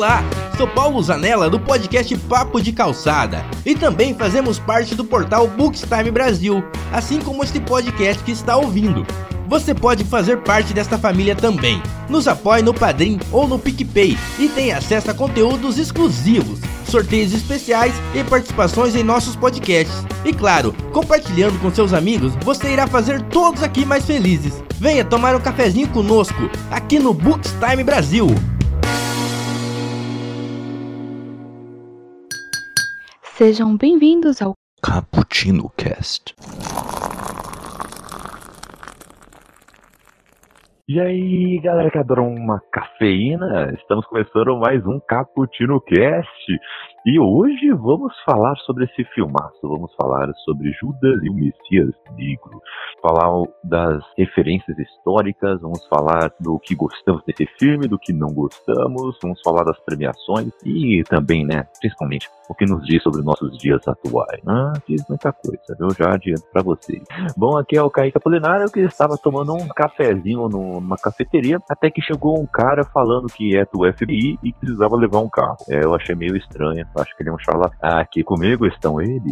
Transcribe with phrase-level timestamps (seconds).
[0.00, 0.24] Olá,
[0.56, 6.10] sou Paulo Zanella do podcast Papo de Calçada e também fazemos parte do portal Bookstime
[6.10, 9.06] Brasil, assim como este podcast que está ouvindo.
[9.46, 11.82] Você pode fazer parte desta família também.
[12.08, 17.92] Nos apoie no Padrim ou no PicPay e tem acesso a conteúdos exclusivos, sorteios especiais
[18.14, 20.02] e participações em nossos podcasts.
[20.24, 24.64] E claro, compartilhando com seus amigos, você irá fazer todos aqui mais felizes.
[24.78, 28.28] Venha tomar um cafezinho conosco aqui no Bookstime Brasil.
[33.42, 36.34] Sejam bem-vindos ao Cappuccino Cast.
[40.86, 46.60] E aí, galera que adoram uma cafeína, estamos começando mais um Cappuccino Cast.
[47.06, 52.60] E hoje vamos falar sobre esse filmaço, vamos falar sobre Judas e o Messias Negro,
[53.00, 59.16] falar das referências históricas, vamos falar do que gostamos desse filme, do que não gostamos,
[59.22, 63.80] vamos falar das premiações e também, né, principalmente, o que nos diz sobre nossos dias
[63.88, 64.42] atuais.
[64.46, 67.02] Ah, diz muita coisa, eu já adianto para vocês.
[67.34, 72.02] Bom, aqui é o Kaique Apolinário que estava tomando um cafezinho numa cafeteria, até que
[72.02, 75.56] chegou um cara falando que é do FBI e precisava levar um carro.
[75.68, 77.98] É, eu achei meio estranho, acho que ele é charlatão.
[77.98, 79.22] Aqui comigo estão eles,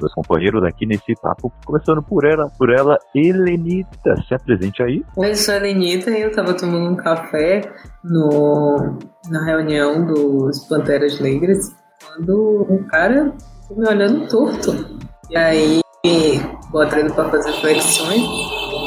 [0.00, 4.16] meus companheiros aqui nesse papo, começando por ela, por ela, Helenita.
[4.28, 5.02] Se apresente aí.
[5.16, 7.62] Oi, eu sou a Helenita e eu tava tomando um café
[8.04, 8.98] no,
[9.30, 13.32] na reunião dos Panteras Negras quando um cara
[13.70, 14.98] me olhando torto.
[15.30, 18.22] E aí ele pra fazer flexões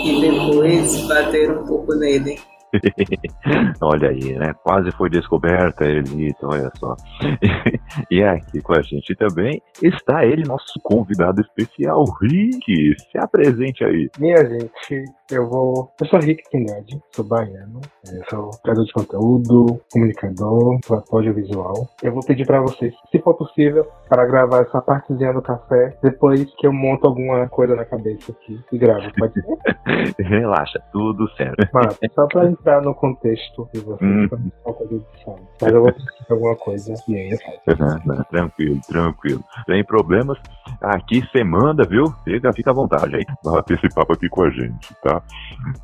[0.05, 2.39] e depois bateram um pouco nele.
[3.81, 4.53] olha aí, né?
[4.63, 6.95] Quase foi descoberta, Elito, olha só.
[8.09, 12.95] e aqui com a gente também está ele, nosso convidado especial, Rick.
[13.11, 14.09] Se apresente aí.
[14.19, 15.91] Minha gente, eu vou.
[15.99, 17.81] Eu sou Rick Kennedy, sou baiano,
[18.29, 20.79] sou criador de conteúdo, comunicador,
[21.11, 21.87] audiovisual.
[22.03, 26.45] Eu vou pedir para vocês, se for possível, para gravar essa partezinha do café depois
[26.57, 30.15] que eu monto alguma coisa na cabeça aqui e gravo, pode ser?
[30.23, 31.67] Relaxa, tudo certo.
[31.73, 34.51] Mas, só para entrar no contexto de vocês, hum.
[34.63, 35.35] falta de edição.
[35.61, 38.25] Mas eu vou precisar de alguma coisa e aí eu faço.
[38.29, 39.43] tranquilo, tranquilo.
[39.65, 40.37] Sem problemas.
[40.81, 42.05] Aqui você manda, viu?
[42.23, 43.25] Fica, fica à vontade aí.
[43.43, 45.21] Bater esse papo aqui com a gente, tá?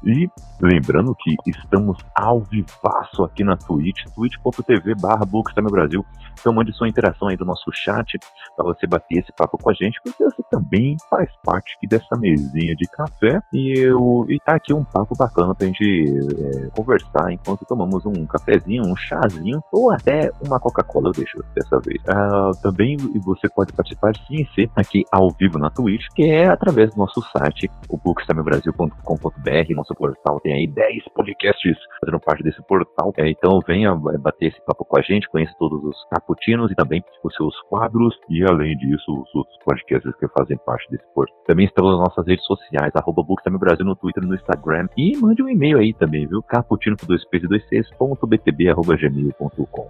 [0.04, 0.30] E
[0.62, 5.26] lembrando que estamos ao vivaço aqui na Twitch, twitch.tv barra
[5.72, 6.06] Brasil.
[6.40, 8.20] Então mande sua interação aí do nosso chat
[8.56, 12.16] para você bater esse papo com a gente, porque você também faz parte aqui dessa
[12.18, 17.32] mesinha de café e, eu, e tá aqui um papo bacana pra gente é, conversar
[17.32, 22.02] enquanto tomamos um cafezinho, um chazinho ou até uma Coca-Cola, eu deixo dessa vez.
[22.04, 26.92] Uh, também você pode participar sim ser aqui ao vivo na Twitch, que é através
[26.92, 33.14] do nosso site, o bookstamebrasil.com.br, nosso portal tem aí 10 podcasts fazendo parte desse portal.
[33.18, 37.04] É, então venha bater esse papo com a gente, conheça todos os caputinos e também
[37.24, 41.36] os seus quadros e além disso os outros podcasts que fazem parte desse portal.
[41.48, 43.24] Também estamos nas nossas redes sociais, arroba
[43.58, 46.42] Brasil no Twitter no Instagram e mande um e-mail aí também, viu?
[46.56, 48.26] Caputino com dois p's e dois c's, ponto.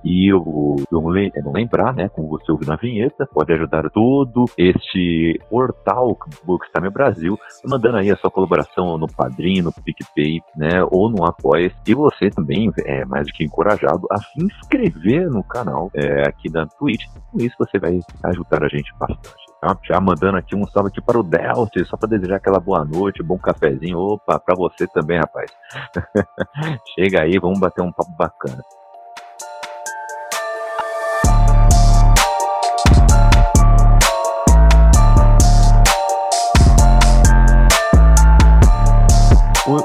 [0.03, 6.17] E eu, não lembrar, né, como você ouviu na vinheta, pode ajudar todo este portal
[6.43, 11.71] Bookstime Brasil, mandando aí a sua colaboração no Padrim, no PicPay, né, ou no Apoia.
[11.87, 16.49] E você também é mais do que encorajado a se inscrever no canal é, aqui
[16.49, 17.05] da Twitch.
[17.31, 19.44] Com isso você vai ajudar a gente bastante.
[19.61, 19.77] Tá?
[19.83, 23.23] Já mandando aqui um salve aqui para o Delta, só para desejar aquela boa noite,
[23.23, 23.97] bom cafezinho.
[23.97, 25.51] Opa, para você também, rapaz.
[26.95, 28.63] Chega aí, vamos bater um papo bacana.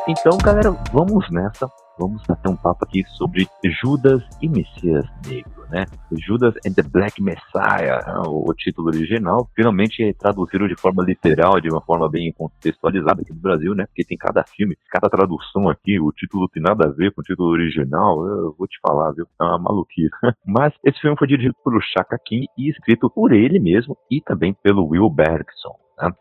[0.06, 1.70] Então, galera, vamos nessa.
[2.00, 5.84] Vamos bater um papo aqui sobre Judas e Messias Negro, né?
[6.12, 8.22] Judas and the Black Messiah, né?
[8.25, 9.47] o título original.
[9.55, 13.84] Finalmente traduziram de forma literal, de uma forma bem contextualizada aqui no Brasil, né?
[13.84, 17.25] Porque tem cada filme, cada tradução aqui, o título tem nada a ver com o
[17.25, 18.27] título original.
[18.27, 19.26] Eu vou te falar, viu?
[19.38, 20.08] É uma maluquice.
[20.46, 24.55] Mas esse filme foi dirigido por Chaka King e escrito por ele mesmo e também
[24.55, 25.76] pelo Will Bergson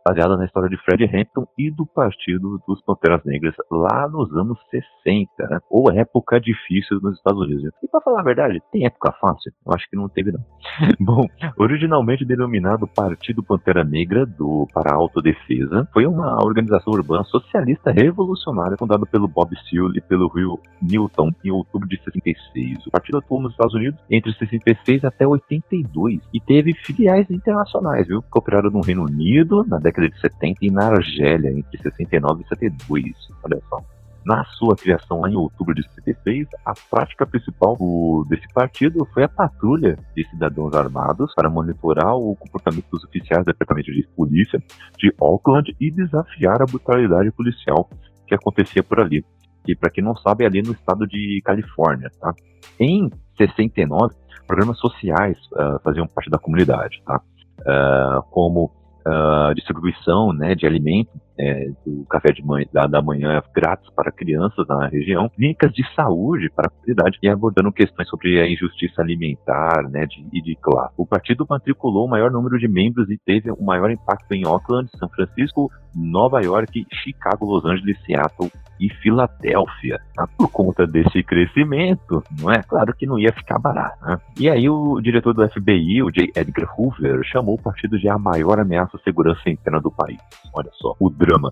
[0.06, 4.58] baseada na história de Fred Hampton e do Partido dos Panteras Negras lá nos anos
[4.70, 7.72] 60, né, ou época difícil nos Estados Unidos.
[7.84, 9.52] E para falar a verdade, tem época fácil?
[9.66, 10.44] Eu acho que não teve não.
[11.00, 11.26] Bom,
[11.58, 18.78] originalmente denominado Partido Pantera Negra do para a Autodefesa, foi uma organização urbana socialista revolucionária
[18.78, 22.88] fundada pelo Bob Seale e pelo Will Newton em outubro de 66.
[22.88, 28.22] O partido atuou nos Estados Unidos entre 66 até 82 e teve filiais internacionais, viu?
[28.22, 32.48] Que operaram no Reino Unido, na década de 70 e na Argélia, entre 69 e
[32.48, 33.14] 72.
[33.44, 33.80] Olha só.
[34.26, 39.24] Na sua criação lá em outubro de 66, a prática principal do, desse partido foi
[39.24, 44.62] a patrulha de cidadãos armados para monitorar o comportamento dos oficiais do Departamento de Polícia
[44.98, 47.90] de Auckland e desafiar a brutalidade policial
[48.28, 49.24] que acontecia por ali.
[49.68, 52.34] E para quem não sabe, é ali no estado de Califórnia, tá?
[52.80, 54.16] Em 69,
[54.46, 57.22] programas sociais uh, faziam parte da comunidade, tá?
[57.62, 58.72] Uh, como
[59.10, 62.44] uh, distribuição né, de alimento é, do café de
[62.74, 67.30] da, da, manhã grátis para crianças na região, clínicas de saúde para a comunidade e
[67.30, 70.94] abordando questões sobre a injustiça alimentar né, de, e de classe.
[70.98, 74.90] O partido matriculou o maior número de membros e teve o maior impacto em Auckland,
[74.98, 80.00] São Francisco, Nova York, Chicago, Los Angeles, Seattle e Filadélfia.
[80.16, 80.28] Tá?
[80.38, 82.62] Por conta desse crescimento, não é?
[82.64, 83.98] Claro que não ia ficar barato.
[84.06, 84.18] Né?
[84.40, 86.32] E aí o diretor do FBI, o J.
[86.36, 90.20] Edgar Hoover, chamou o partido de a maior ameaça à segurança interna do país.
[90.54, 91.10] Olha só, o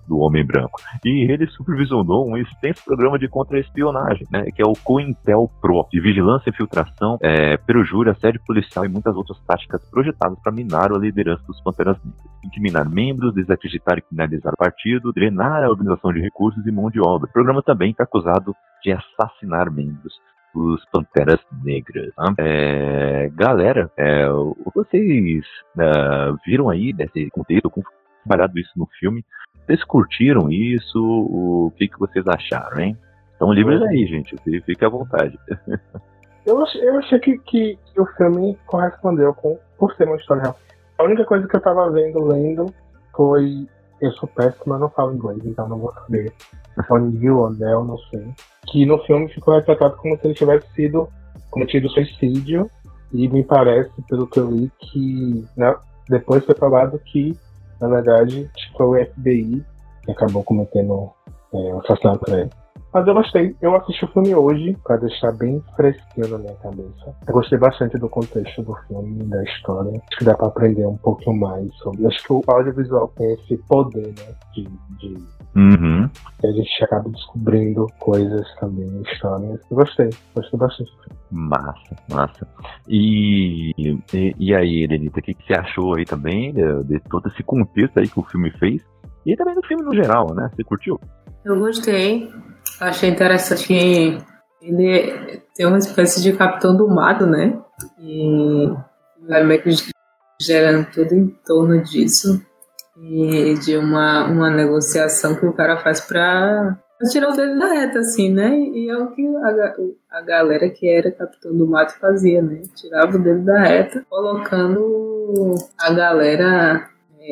[0.07, 0.79] do homem branco.
[1.05, 6.49] E ele supervisionou um extenso programa de contra-espionagem, né, que é o COINTELPRO, de vigilância
[6.49, 11.43] e filtração, é, perjúria, assédio policial e muitas outras táticas projetadas para minar a liderança
[11.45, 12.37] dos Panteras Negras.
[12.45, 16.99] Incriminar membros, desacreditar e criminalizar o partido, drenar a organização de recursos e mão de
[16.99, 17.29] obra.
[17.29, 20.13] O programa também está acusado de assassinar membros
[20.53, 22.13] dos Panteras Negras.
[22.15, 22.33] Tá?
[22.39, 24.27] É, galera, é,
[24.73, 25.45] vocês
[25.77, 27.71] é, viram aí desse contexto,
[28.25, 29.23] trabalhado isso no filme,
[29.67, 30.97] vocês curtiram isso?
[30.97, 32.97] O que, que vocês acharam, hein?
[33.33, 34.35] Estão livres aí, gente.
[34.61, 35.37] Fique à vontade.
[36.45, 40.57] Eu achei, eu achei que, que, o filme correspondeu com, por ser uma história real.
[40.97, 42.73] A única coisa que eu tava vendo, lendo,
[43.13, 43.67] foi.
[43.99, 46.31] Eu sou péssimo, eu não falo inglês, então não vou saber.
[46.89, 48.33] O'Neill ou Nell, não sei.
[48.67, 51.09] Que no filme ficou retratado como se ele tivesse sido
[51.51, 52.71] cometido suicídio.
[53.11, 55.75] E me parece, pelo que eu li, que né,
[56.07, 57.37] depois foi falado que
[57.79, 59.63] na verdade, foi o FBI
[60.03, 61.09] que acabou cometendo
[61.53, 62.49] é, o assassinato ele.
[62.93, 63.55] Mas eu gostei.
[63.61, 67.15] Eu assisti o filme hoje para deixar bem fresquinho na minha cabeça.
[67.27, 69.91] Eu gostei bastante do contexto do filme, da história.
[69.91, 72.05] Acho que dá para aprender um pouquinho mais sobre.
[72.07, 74.35] Acho que o audiovisual tem esse poder, né?
[74.53, 74.63] De.
[74.99, 75.37] de...
[75.55, 76.07] Uhum.
[76.43, 79.59] a gente acaba descobrindo coisas também, histórias.
[79.69, 80.09] Eu gostei.
[80.35, 80.91] Gostei bastante.
[81.31, 82.47] Massa, massa.
[82.87, 87.27] E, e, e aí, Elenita, o que, que você achou aí também de, de todo
[87.27, 88.81] esse contexto aí que o filme fez?
[89.27, 90.49] E também do filme no geral, né?
[90.55, 90.97] Você curtiu?
[91.43, 92.31] Eu gostei.
[92.79, 94.17] Achei interessante que
[94.61, 97.59] ele tem uma espécie de capitão do mato, né?
[97.99, 98.73] E
[99.27, 99.69] vai meio que
[100.41, 102.41] gerando tudo em torno disso.
[102.97, 106.77] E de uma, uma negociação que o cara faz pra
[107.11, 108.57] tirar o dedo da reta, assim, né?
[108.57, 112.61] E é o que a, a galera que era capitão do mato fazia, né?
[112.75, 116.89] Tirava o dedo da reta, colocando a galera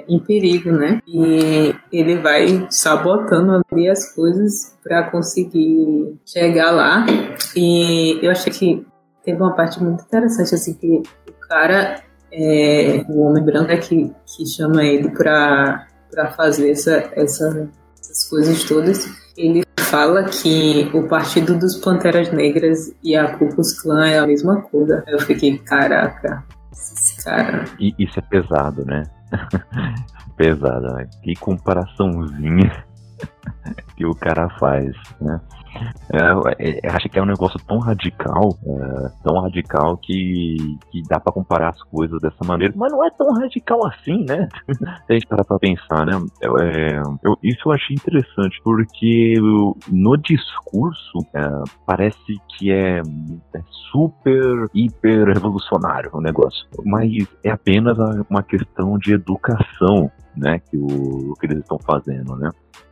[0.08, 1.02] em perigo, né?
[1.08, 7.06] E ele vai sabotando ali as coisas para conseguir chegar lá.
[7.56, 8.86] E eu achei que
[9.24, 12.02] teve uma parte muito interessante, assim, que o cara,
[12.32, 15.88] é, o homem branco é que, que chama ele para
[16.36, 17.70] fazer essa, essa,
[18.00, 19.10] essas coisas todas.
[19.36, 24.28] Ele fala que o Partido dos Panteras Negras e a Ku Klux Klan é a
[24.28, 25.04] mesma coisa.
[25.08, 27.66] Eu fiquei, caraca, esse cara.
[27.80, 29.04] E isso é pesado, né?
[30.38, 31.08] Pesada, né?
[31.24, 32.86] Que comparaçãozinha
[33.96, 35.40] que o cara faz, né?
[36.12, 41.20] É, é, acho que é um negócio tão radical, é, tão radical que, que dá
[41.20, 44.48] para comparar as coisas dessa maneira, mas não é tão radical assim, né?
[44.68, 46.14] Se a gente parar pra pensar, né?
[46.44, 49.36] É, eu, isso eu achei interessante, porque
[49.92, 51.48] no discurso é,
[51.86, 57.12] parece que é, é, super, hiper revolucionário o negócio, mas
[57.44, 57.98] é apenas
[58.30, 60.60] uma questão de educação, né?
[60.60, 62.50] Que, o, que eles estão fazendo, né?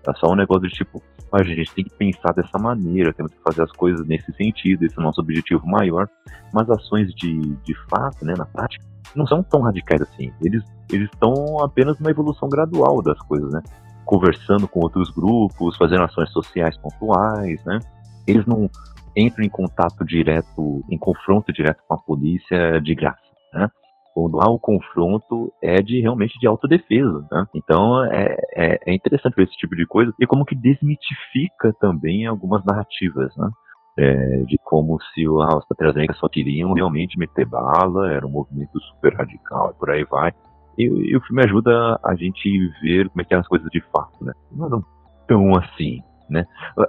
[0.07, 3.41] É só um negócio de tipo, a gente tem que pensar dessa maneira, temos que
[3.41, 6.07] fazer as coisas nesse sentido, esse é o nosso objetivo maior.
[6.53, 8.85] Mas ações de, de fato, né, na prática,
[9.15, 10.31] não são tão radicais assim.
[10.41, 13.61] Eles eles estão apenas numa evolução gradual das coisas, né?
[14.05, 17.79] Conversando com outros grupos, fazendo ações sociais pontuais, né?
[18.27, 18.69] Eles não
[19.15, 23.21] entram em contato direto, em confronto direto com a polícia de graça,
[23.53, 23.69] né?
[24.13, 27.45] Quando há o confronto é de realmente de autodefesa, né?
[27.53, 32.25] Então é, é, é, interessante ver esse tipo de coisa e como que desmitifica também
[32.25, 33.49] algumas narrativas, né?
[33.97, 38.79] É, de como se ah, os Negras só queriam realmente meter bala, era um movimento
[38.79, 40.31] super radical e por aí vai.
[40.77, 42.49] E, e, o filme ajuda a gente
[42.81, 44.33] ver como é que eram as coisas de fato, né?
[44.51, 44.83] Não
[45.27, 46.45] tão assim, né?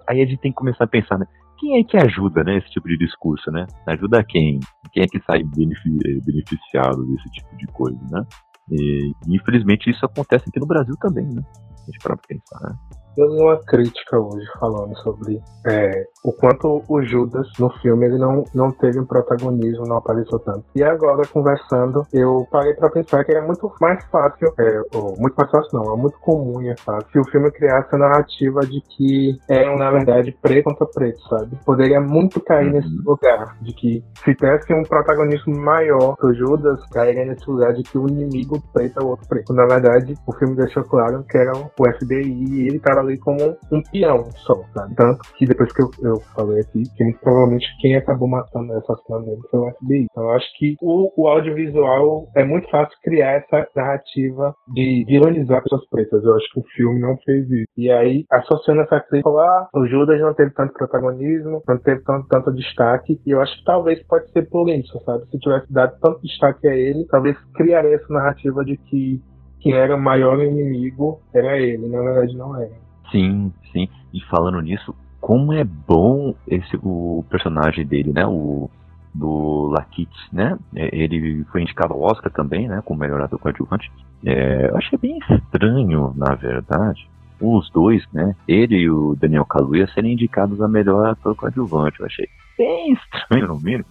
[0.08, 1.26] Aí a gente tem que começar a pensar, né?
[1.58, 3.66] Quem é que ajuda, né, esse tipo de discurso, né?
[3.86, 4.60] Ajuda quem?
[4.92, 8.24] Quem é que sai beneficiado desse tipo de coisa, né?
[8.70, 11.42] E, infelizmente isso acontece aqui no Brasil também, né?
[11.82, 12.76] A gente para pensar, né?
[13.16, 18.18] Eu li uma crítica hoje falando sobre é, o quanto o Judas no filme ele
[18.18, 20.64] não, não teve um protagonismo, não apareceu tanto.
[20.74, 25.34] E agora, conversando, eu parei para pensar que era muito mais fácil, é, ou, muito
[25.36, 28.60] mais fácil não, é muito comum e é fácil, se o filme criasse a narrativa
[28.60, 31.56] de que eram, na verdade, preto contra preto, sabe?
[31.64, 32.72] Poderia muito cair uhum.
[32.72, 37.82] nesse lugar, de que se tivesse um protagonismo maior pro Judas, cairia nesse lugar de
[37.82, 39.52] que o inimigo preto é o outro preto.
[39.52, 43.56] Na verdade, o filme deixou claro que era o FBI e ele estava ali como
[43.72, 44.94] um peão só, sabe?
[44.94, 49.40] Tanto que depois que eu, eu falei aqui, que provavelmente quem acabou matando essa dele
[49.50, 50.06] foi o FBI.
[50.10, 55.62] Então eu acho que o, o audiovisual é muito fácil criar essa narrativa de vilanizar
[55.62, 56.24] pessoas pretas.
[56.24, 57.66] Eu acho que o filme não fez isso.
[57.76, 62.26] E aí, associando essa crítica lá, o Judas não teve tanto protagonismo, não teve tanto,
[62.28, 65.24] tanto destaque, e eu acho que talvez pode ser por isso, sabe?
[65.30, 69.22] Se tivesse dado tanto destaque a ele, talvez criaria essa narrativa de que
[69.60, 72.84] quem era o maior inimigo era ele, na verdade não era.
[73.14, 73.88] Sim, sim.
[74.12, 78.26] E falando nisso, como é bom esse o personagem dele, né?
[78.26, 78.68] O
[79.14, 80.58] do Lakit, né?
[80.74, 82.82] É, ele foi indicado ao Oscar também, né?
[82.84, 83.88] Como melhor ator coadjuvante.
[84.26, 87.08] É, eu achei bem estranho, na verdade,
[87.40, 88.34] os dois, né?
[88.48, 92.00] Ele e o Daniel Kaluuya serem indicados a melhor ator coadjuvante.
[92.00, 92.28] Eu achei
[92.58, 93.84] bem estranho, no mínimo,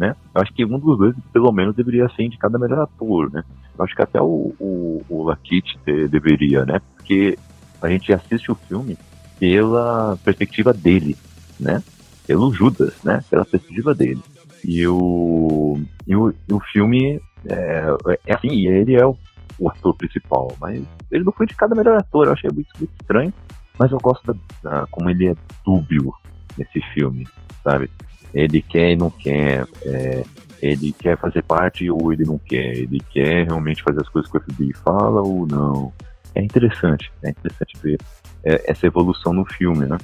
[0.00, 0.16] né?
[0.34, 3.44] Eu acho que um dos dois, pelo menos, deveria ser indicado a melhor ator, né?
[3.78, 5.78] Eu acho que até o, o, o Lakit
[6.08, 6.80] deveria, né?
[6.96, 7.38] Porque
[7.80, 8.96] a gente assiste o filme
[9.38, 11.16] pela perspectiva dele,
[11.58, 11.82] né?
[12.26, 13.24] Pelo Judas, né?
[13.30, 14.22] Pela perspectiva dele.
[14.64, 17.84] E o, e o, e o filme é,
[18.26, 19.16] é assim, ele é o,
[19.58, 22.92] o, ator principal, mas ele não foi indicado a melhor ator, eu achei muito, muito
[23.00, 23.32] estranho,
[23.78, 25.34] mas eu gosto da, da, como ele é
[25.64, 26.12] dúbio
[26.58, 27.26] nesse filme,
[27.64, 27.90] sabe?
[28.34, 30.22] Ele quer e não quer, é,
[30.60, 34.36] ele quer fazer parte ou ele não quer, ele quer realmente fazer as coisas que
[34.36, 35.92] o FBI fala ou não.
[36.34, 37.98] É interessante, é interessante ver
[38.44, 39.98] é, essa evolução no filme, né?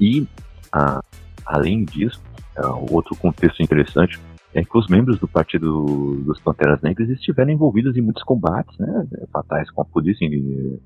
[0.00, 0.26] E,
[0.72, 1.02] a,
[1.44, 2.20] além disso,
[2.56, 4.18] é, outro contexto interessante
[4.54, 9.06] é que os membros do Partido dos Panteras Negras estiveram envolvidos em muitos combates né,
[9.30, 10.26] fatais com a polícia,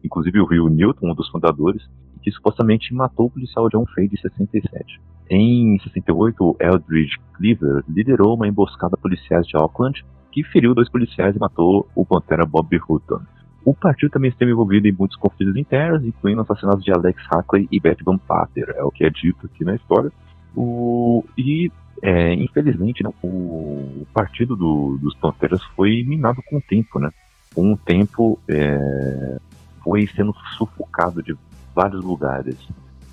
[0.02, 1.82] inclusive o Rio Newton, um dos fundadores,
[2.22, 5.00] que supostamente matou o policial John Fay de 67.
[5.30, 11.38] Em 68, Eldridge Cleaver liderou uma emboscada policiais de Auckland que feriu dois policiais e
[11.38, 13.20] matou o Pantera Bob Hutton.
[13.64, 17.78] O partido também esteve envolvido em muitos conflitos internos, incluindo assassinatos de Alex Hackley e
[17.78, 20.10] Beth Pater, é o que é dito aqui na história.
[20.54, 21.70] O, e,
[22.02, 27.10] é, infelizmente, o, partido do, dos Panteras foi minado com o tempo, né?
[27.54, 29.38] Com o tempo, é,
[29.82, 31.36] foi sendo sufocado de
[31.74, 32.56] vários lugares.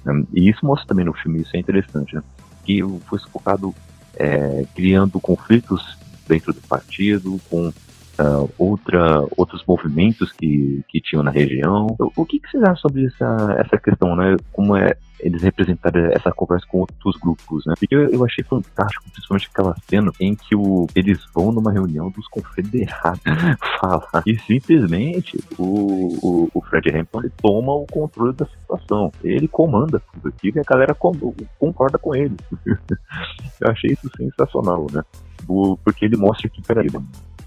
[0.03, 0.24] Né?
[0.34, 2.24] E isso mostra também no filme, isso é interessante, né?
[2.65, 3.74] Que foi sufocado
[4.15, 7.72] é, criando conflitos dentro do partido, com
[8.20, 11.88] uh, outra, outros movimentos que, que tinham na região.
[12.00, 14.36] O, o que, que vocês acham sobre essa, essa questão, né?
[14.52, 17.74] Como é eles representaram essa conversa com outros grupos, né?
[17.78, 22.10] Porque eu, eu achei fantástico, principalmente aquela cena em que o, eles vão numa reunião
[22.10, 23.22] dos confederados
[23.80, 29.12] falar e simplesmente o, o, o Fred Hampton ele toma o controle da situação.
[29.24, 31.12] Ele comanda tudo aquilo e a galera com,
[31.58, 32.36] concorda com ele.
[32.66, 35.04] eu achei isso sensacional, né?
[35.84, 36.88] Porque ele mostra que, peraí,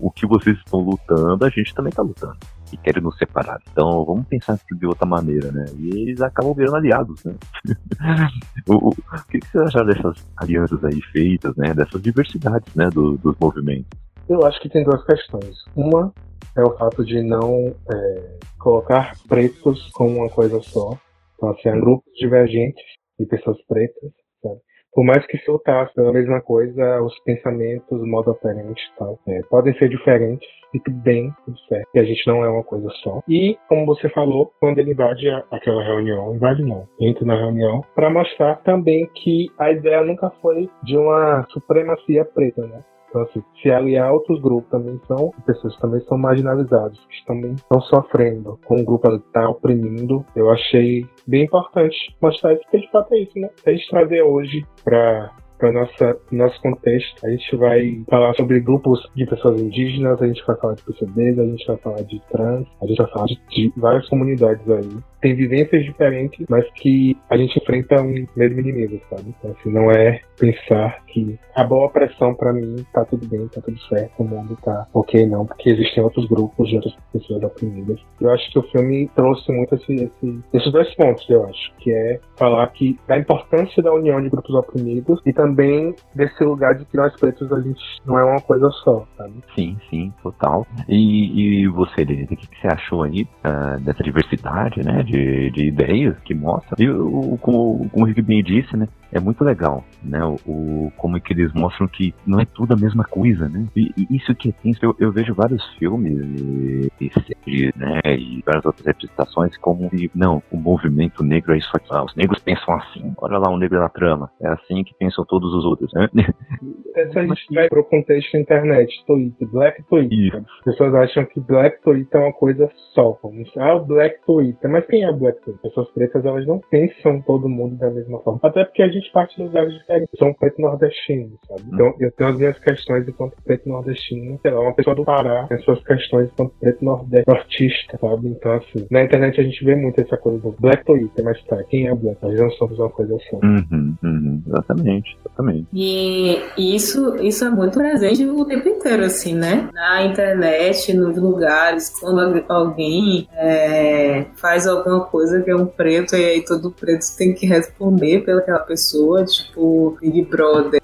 [0.02, 2.36] o que vocês estão lutando, a gente também está lutando.
[2.72, 3.62] E querem nos separar.
[3.70, 5.64] Então vamos pensar de outra maneira, né?
[5.78, 7.34] E eles acabam virando aliados, né?
[8.68, 8.94] o, o, o,
[9.30, 11.72] que, que vocês acharam dessas alianças aí feitas, né?
[11.72, 12.90] Dessas diversidades, né?
[12.90, 13.86] Do, dos movimentos?
[14.28, 15.64] Eu acho que tem duas questões.
[15.76, 16.12] Uma
[16.56, 20.98] é o fato de não é, colocar pretos como uma coisa só.
[21.36, 22.84] Então, assim, há grupos divergentes
[23.18, 24.10] de pessoas pretas,
[24.42, 24.60] sabe?
[24.92, 29.18] Por mais que se lutasse pela mesma coisa, os pensamentos, o modo operante e tal,
[29.26, 32.88] é, podem ser diferentes, fique bem, tudo certo, que a gente não é uma coisa
[33.02, 33.22] só.
[33.28, 37.82] E, como você falou, quando ele invade a, aquela reunião, invade não, entra na reunião,
[37.94, 42.80] para mostrar também que a ideia nunca foi de uma supremacia preta, né?
[43.12, 47.26] Então, assim, se aliar a outros grupos também são pessoas que também são marginalizadas, que
[47.26, 52.62] também estão sofrendo com o grupo que está oprimindo, eu achei bem importante mostrar isso,
[52.62, 53.50] porque de fato é isso, né?
[53.66, 55.30] A gente trazer hoje para
[55.62, 57.24] para nossa nosso contexto.
[57.24, 61.38] A gente vai falar sobre grupos de pessoas indígenas, a gente vai falar de PCDs,
[61.38, 64.88] a gente vai falar de trans, a gente vai falar de, de várias comunidades aí.
[65.20, 69.32] Tem vivências diferentes, mas que a gente enfrenta um mesmo inimigo, sabe?
[69.38, 73.60] Então, assim, não é pensar que a boa pressão para mim tá tudo bem, tá
[73.60, 78.00] tudo certo, o mundo tá ok, não, porque existem outros grupos de outras pessoas oprimidas.
[78.20, 81.92] Eu acho que o filme trouxe muito esse, esse, esses dois pontos, eu acho, que
[81.92, 86.74] é falar que da importância da união de grupos oprimidos e também também desse lugar
[86.74, 89.34] de que nós pretos a gente não é uma coisa só, sabe?
[89.54, 90.66] Sim, sim, total.
[90.88, 95.50] E, e você, Denise, o que, que você achou aí uh, dessa diversidade, né, de,
[95.50, 96.74] de ideias que mostra?
[96.78, 100.24] E o, como, como o Rick bem disse, né, é muito legal, né?
[100.24, 103.66] O, o, como é que eles mostram que não é tudo a mesma coisa, né?
[103.76, 108.00] E, e isso que é eu, eu, vejo vários filmes e, e séries, né?
[108.06, 111.88] E várias outras representações como não, o movimento negro é isso aqui.
[111.90, 113.12] Ah, os negros pensam assim.
[113.18, 114.30] Olha lá o negro na trama.
[114.40, 116.08] É assim que pensam todos os outros, né?
[116.92, 120.42] Se a gente vai pro contexto internet, Twitter, Black Twitter.
[120.58, 123.12] As pessoas acham que Black Twitter é uma coisa só.
[123.14, 124.70] Como, ah, o Black Twitter.
[124.70, 125.62] Mas quem é Black Twitter?
[125.62, 128.40] Pessoas pretas, elas não pensam todo mundo da mesma forma.
[128.42, 130.08] Até porque a gente parte de lugares diferentes.
[130.12, 131.62] Eu sou um preto nordestino, sabe?
[131.72, 134.38] Então eu tenho as minhas questões enquanto preto nordestino.
[134.42, 138.28] Sei lá, uma pessoa do Pará tem suas questões enquanto preto nordestista, sabe?
[138.28, 141.62] Então, assim, na internet a gente vê muito essa coisa do Black Twitter, mas tá,
[141.64, 142.22] quem é Black?
[142.22, 143.38] Nós não somos uma coisa só.
[143.42, 145.66] Uhum, uhum, exatamente, exatamente.
[145.72, 149.68] E isso, isso é muito presente o tempo inteiro, assim, né?
[149.72, 156.24] Na internet, nos lugares, quando alguém é, faz alguma coisa que é um preto e
[156.24, 160.80] aí todo preto tem que responder pelaquela pessoa, tipo Big Brother.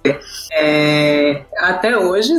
[0.53, 2.33] É, até hoje,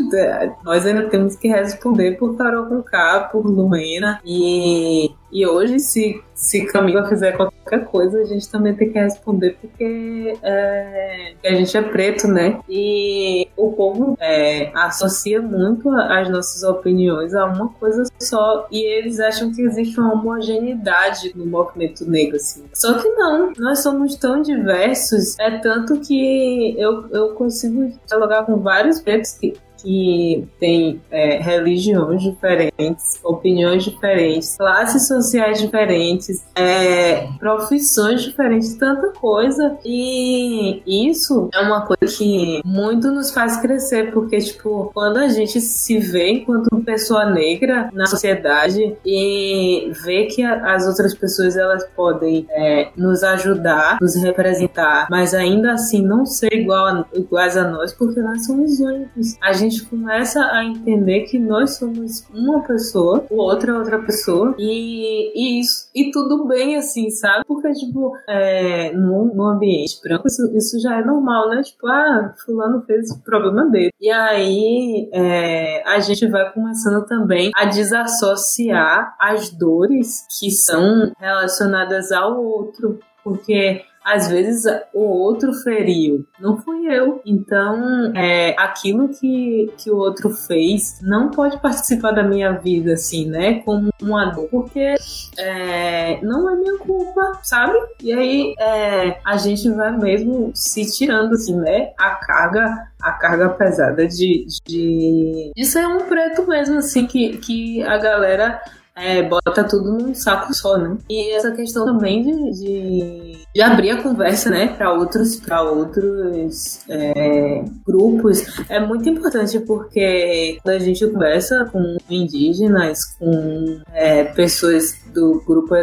[0.64, 6.66] nós ainda temos que responder por Carol Conká, por Lumena e e hoje, se, se
[6.66, 11.82] Camila fizer qualquer coisa, a gente também tem que responder porque é, a gente é
[11.82, 12.60] preto, né?
[12.68, 19.20] E o povo é, associa muito as nossas opiniões a uma coisa só e eles
[19.20, 22.66] acham que existe uma homogeneidade no movimento negro, assim.
[22.74, 28.58] Só que não, nós somos tão diversos, é tanto que eu, eu consigo dialogar com
[28.58, 38.22] vários pretos que que tem é, religiões diferentes, opiniões diferentes, classes sociais diferentes, é, profissões
[38.22, 39.78] diferentes, tanta coisa.
[39.86, 45.60] E isso é uma coisa que muito nos faz crescer, porque, tipo, quando a gente
[45.62, 51.86] se vê enquanto pessoa negra na sociedade e vê que a, as outras pessoas elas
[51.96, 57.70] podem é, nos ajudar, nos representar, mas ainda assim não ser igual a, iguais a
[57.70, 59.38] nós, porque nós somos únicos.
[59.42, 64.00] A gente gente começa a entender que nós somos uma pessoa, o outro é outra
[64.00, 67.46] pessoa, e, e isso, e tudo bem assim, sabe?
[67.46, 71.62] Porque, tipo, é, no, no ambiente branco, isso, isso já é normal, né?
[71.62, 73.92] Tipo, ah, fulano fez o problema dele.
[74.00, 82.12] E aí é, a gente vai começando também a desassociar as dores que são relacionadas
[82.12, 83.00] ao outro.
[83.24, 87.22] Porque às vezes o outro feriu, não fui eu.
[87.24, 93.30] Então, é, aquilo que, que o outro fez não pode participar da minha vida, assim,
[93.30, 93.60] né?
[93.60, 94.96] Como uma dor, porque
[95.38, 97.78] é, não é minha culpa, sabe?
[98.02, 101.92] E aí é, a gente vai mesmo se tirando, assim, né?
[101.98, 107.82] A carga a carga pesada de, de, de ser um preto mesmo, assim, que, que
[107.84, 108.62] a galera
[109.00, 110.98] é, bota tudo num saco só, né?
[111.10, 116.82] E essa questão também de, de, de abrir a conversa, né, para outros, pra outros
[116.90, 124.98] é, grupos é muito importante porque quando a gente conversa com indígenas, com é, pessoas
[125.14, 125.76] do grupo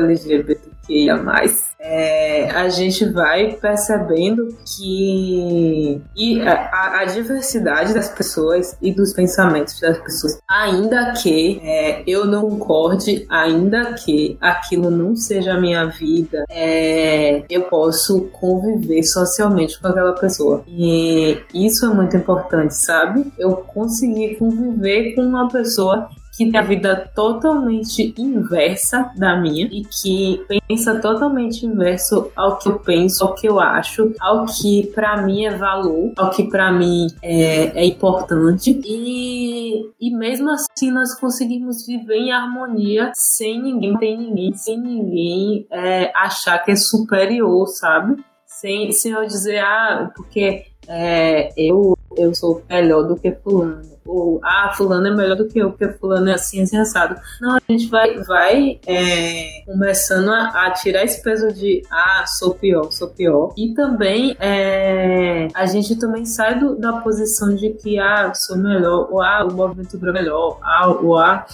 [0.88, 1.44] LGBTQIA+,
[1.78, 9.78] é, a gente vai percebendo que e a, a, diversidade das pessoas e dos pensamentos
[9.80, 15.86] das pessoas, ainda que é, eu não concorde, ainda que aquilo não seja a minha
[15.86, 20.64] vida, é, eu posso conviver socialmente com aquela pessoa.
[20.66, 23.32] E isso é muito importante, sabe?
[23.38, 29.84] Eu conseguir conviver com uma pessoa que tem a vida totalmente inversa da minha e
[29.84, 35.22] que pensa totalmente inverso ao que eu penso, ao que eu acho, ao que para
[35.22, 41.18] mim é valor, ao que para mim é, é importante e, e mesmo assim nós
[41.18, 47.66] conseguimos viver em harmonia sem ninguém ter ninguém, sem ninguém é, achar que é superior,
[47.66, 48.22] sabe?
[48.46, 54.40] Sem, sem eu dizer, ah, porque é, eu, eu sou melhor do que fulano ou
[54.42, 57.16] ah, fulano é melhor do que eu, porque fulano é assim, assim, assado.
[57.40, 62.54] Não, a gente vai, vai é, começando a, a, tirar esse peso de ah, sou
[62.54, 63.52] pior, sou pior.
[63.56, 69.08] E também é, a gente também sai do, da posição de que ah, sou melhor,
[69.10, 71.46] ou ah, o movimento é melhor, ah, ou ah,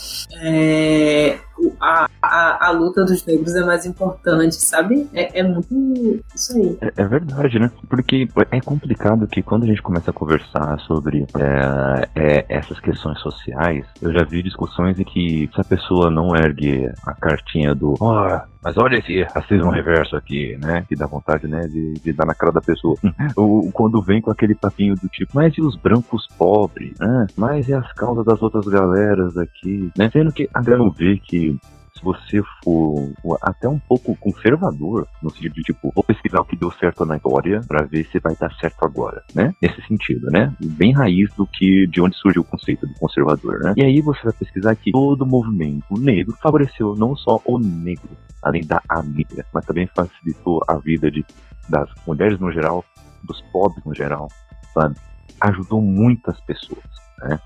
[0.42, 1.38] é,
[1.80, 5.08] a a, a luta dos negros é mais importante, sabe?
[5.12, 6.78] É, é muito isso aí.
[6.80, 7.70] É, é, verdade, né?
[7.88, 13.18] Porque é complicado que quando a gente começa a conversar sobre é, é, essas questões
[13.20, 17.94] sociais, eu já vi discussões em que se a pessoa não ergue a cartinha do
[18.00, 20.84] oh, mas olha esse racismo reverso aqui, né?
[20.88, 21.66] Que dá vontade, né?
[21.66, 22.96] De, de dar na cara da pessoa.
[23.36, 27.26] o, quando vem com aquele papinho do tipo, mas e os brancos pobres, né?
[27.36, 30.08] Mas e as causas das outras galeras aqui, né?
[30.12, 31.58] Sendo que a galera vê que
[32.02, 33.12] você for
[33.42, 37.16] até um pouco conservador, no sentido de tipo, vou pesquisar o que deu certo na
[37.16, 39.54] história para ver se vai dar certo agora, né?
[39.62, 40.52] Nesse sentido, né?
[40.60, 43.74] Bem raiz do que de onde surgiu o conceito do conservador, né?
[43.76, 48.10] E aí você vai pesquisar que todo movimento negro favoreceu não só o negro,
[48.42, 51.24] além da amiga, mas também facilitou a vida de,
[51.68, 52.84] das mulheres no geral,
[53.22, 54.28] dos pobres no geral,
[54.74, 54.96] sabe?
[55.40, 56.84] Ajudou muitas pessoas,
[57.20, 57.38] né?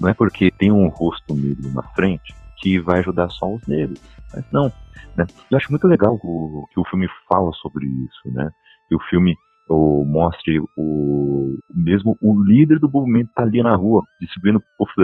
[0.00, 4.00] Não é porque tem um rosto negro na frente que vai ajudar só os negros,
[4.32, 4.72] mas não.
[5.16, 5.26] Né?
[5.50, 8.48] Eu acho muito legal o, que o filme fala sobre isso, né?
[8.88, 9.36] Que o filme
[9.68, 14.62] ou mostre o mesmo o líder do movimento tá ali na rua distribuindo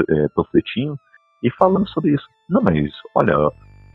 [0.08, 0.96] é, panfletinho
[1.42, 2.26] e falando sobre isso.
[2.48, 3.36] Não, mas olha,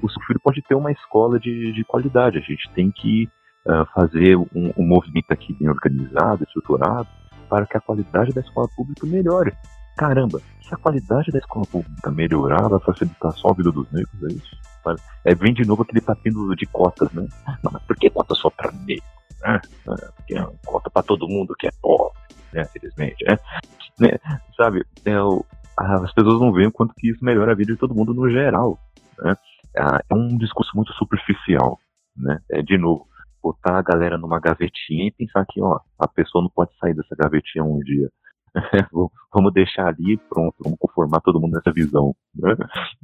[0.02, 2.38] o seu filho pode ter uma escola de, de qualidade.
[2.38, 3.30] A gente tem que
[3.68, 7.08] uh, fazer um, um, movimento aqui bem organizado, estruturado,
[7.50, 9.54] para que a qualidade da escola pública melhore.
[9.98, 14.24] Caramba, se a qualidade da escola pública melhorar, vai facilitar só a vida dos negros,
[14.24, 14.58] é isso?
[15.26, 17.28] É, vem de novo aquele papinho de cotas, né?
[17.64, 19.04] Não, mas por que cota só para negro?
[19.42, 19.62] Né?
[19.88, 22.18] É, porque é cota para todo mundo que é pobre,
[22.52, 22.64] né?
[22.64, 23.38] Infelizmente, né?
[24.00, 24.20] né?
[24.58, 25.46] Sabe, é, o,
[25.78, 28.30] as pessoas não veem o quanto que isso melhora a vida de todo mundo no
[28.30, 28.78] geral,
[29.20, 29.36] né?
[29.78, 31.80] Ah, é um discurso muito superficial,
[32.16, 32.40] né?
[32.52, 33.08] É, de novo,
[33.42, 37.16] botar a galera numa gavetinha e pensar que, ó, a pessoa não pode sair dessa
[37.16, 38.10] gavetinha um dia.
[39.34, 42.16] vamos deixar ali pronto, vamos conformar todo mundo nessa visão.
[42.36, 42.56] Né?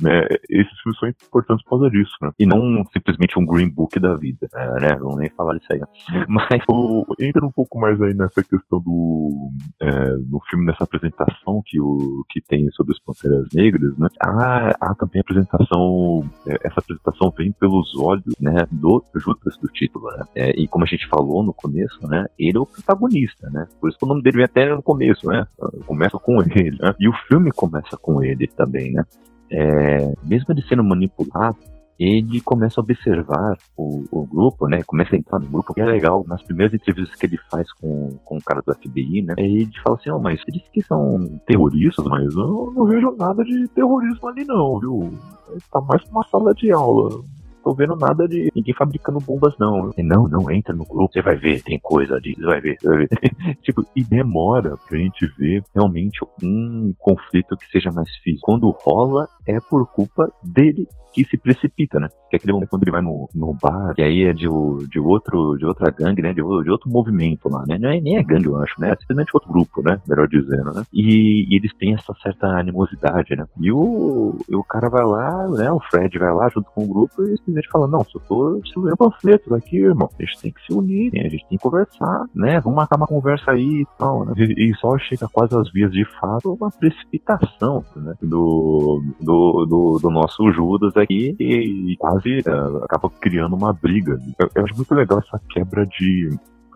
[0.01, 0.27] né?
[0.49, 2.31] Esses filmes são importantes por causa disso, né?
[2.39, 4.95] E não simplesmente um green book da vida, né?
[4.99, 5.81] Vamos nem falar disso aí.
[6.27, 11.61] Mas o, entra um pouco mais aí nessa questão do é, no filme nessa apresentação
[11.65, 14.07] que o que tem sobre as Panteras Negras, né?
[14.19, 18.67] Há, há também a apresentação, é, essa apresentação vem pelos olhos, né?
[18.71, 20.25] Do Judas do título, né?
[20.35, 22.25] É, e como a gente falou no começo, né?
[22.37, 23.67] Ele é o protagonista, né?
[23.79, 25.47] Por isso que o nome dele vem até no começo, né?
[25.85, 26.93] Começa com ele, né?
[26.99, 29.03] E o filme começa com ele também, né?
[29.51, 31.57] É, mesmo ele sendo manipulado,
[31.99, 34.81] ele começa a observar o, o, grupo, né?
[34.83, 36.23] Começa a entrar no grupo, que é legal.
[36.25, 39.33] Nas primeiras entrevistas que ele faz com, com o cara do FBI, né?
[39.38, 43.67] Ele fala assim, oh, mas eles que são terroristas, mas eu não vejo nada de
[43.69, 45.13] terrorismo ali não, viu?
[45.69, 47.21] Tá mais uma sala de aula
[47.63, 49.91] tô vendo nada de ninguém fabricando bombas, não.
[49.97, 52.97] E não, não, entra no grupo, você vai ver, tem coisa disso, vai ver, vai
[52.97, 53.09] ver.
[53.62, 58.45] tipo, e demora pra gente ver realmente um conflito que seja mais físico.
[58.45, 62.07] Quando rola, é por culpa dele que se precipita, né?
[62.29, 64.47] Que é aquele momento quando ele vai no, no bar, e aí é de,
[64.89, 66.29] de, outro, de outra gangue, né?
[66.29, 67.77] De, de outro movimento lá, né?
[67.79, 68.91] Não é, nem é gangue, eu acho, né?
[68.91, 69.99] É simplesmente outro grupo, né?
[70.07, 70.83] Melhor dizendo, né?
[70.93, 73.45] E, e eles têm essa certa animosidade, né?
[73.59, 75.71] E o, e o cara vai lá, né?
[75.71, 78.97] O Fred vai lá junto com o grupo e simplesmente fala, não, eu tô distribuindo
[78.97, 81.21] panfletos aqui, irmão, a gente tem que se unir, né?
[81.21, 82.59] a gente tem que conversar, né?
[82.59, 84.33] Vamos marcar uma conversa aí e tal, né?
[84.38, 88.13] E, e só chega quase às vias de fato uma precipitação, né?
[88.21, 94.19] Do, do, do, do nosso Judas aqui e, quase uh, acaba criando uma briga.
[94.38, 96.30] Eu, eu, acho muito legal essa quebra de.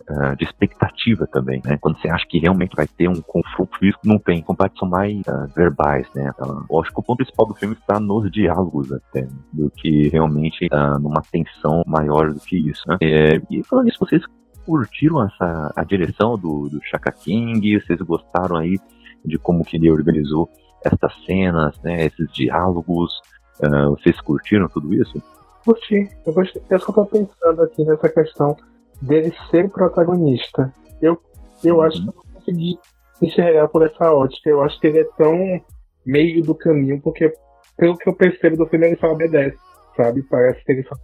[0.03, 1.77] Uh, de expectativa também, né?
[1.79, 4.41] Quando você acha que realmente vai ter um confronto físico, não tem.
[4.41, 6.29] Combates são mais uh, verbais, né?
[6.35, 10.09] Então, eu acho que o ponto principal do filme está nos diálogos até, do que
[10.09, 12.97] realmente uh, numa tensão maior do que isso, né?
[13.01, 14.21] É, e falando isso, vocês
[14.65, 17.79] curtiram essa a direção do, do Chaka King?
[17.79, 18.77] Vocês gostaram aí
[19.25, 20.49] de como que ele organizou
[20.83, 22.05] essas cenas, né?
[22.05, 23.11] Esses diálogos?
[23.59, 25.21] Uh, vocês curtiram tudo isso?
[25.65, 26.09] Curti.
[26.25, 26.61] Eu gostei.
[26.69, 28.55] Eu só tô pensando aqui nessa questão
[29.01, 30.73] dele ser protagonista.
[31.01, 31.19] Eu,
[31.63, 31.81] eu uhum.
[31.81, 32.79] acho que eu não consegui
[33.21, 34.49] enxergar por essa ótica.
[34.49, 35.61] Eu acho que ele é tão
[36.05, 37.33] meio do caminho, porque
[37.77, 39.57] pelo que eu percebo do filme, ele só obedece,
[39.95, 40.21] sabe?
[40.23, 40.95] Parece que ele só,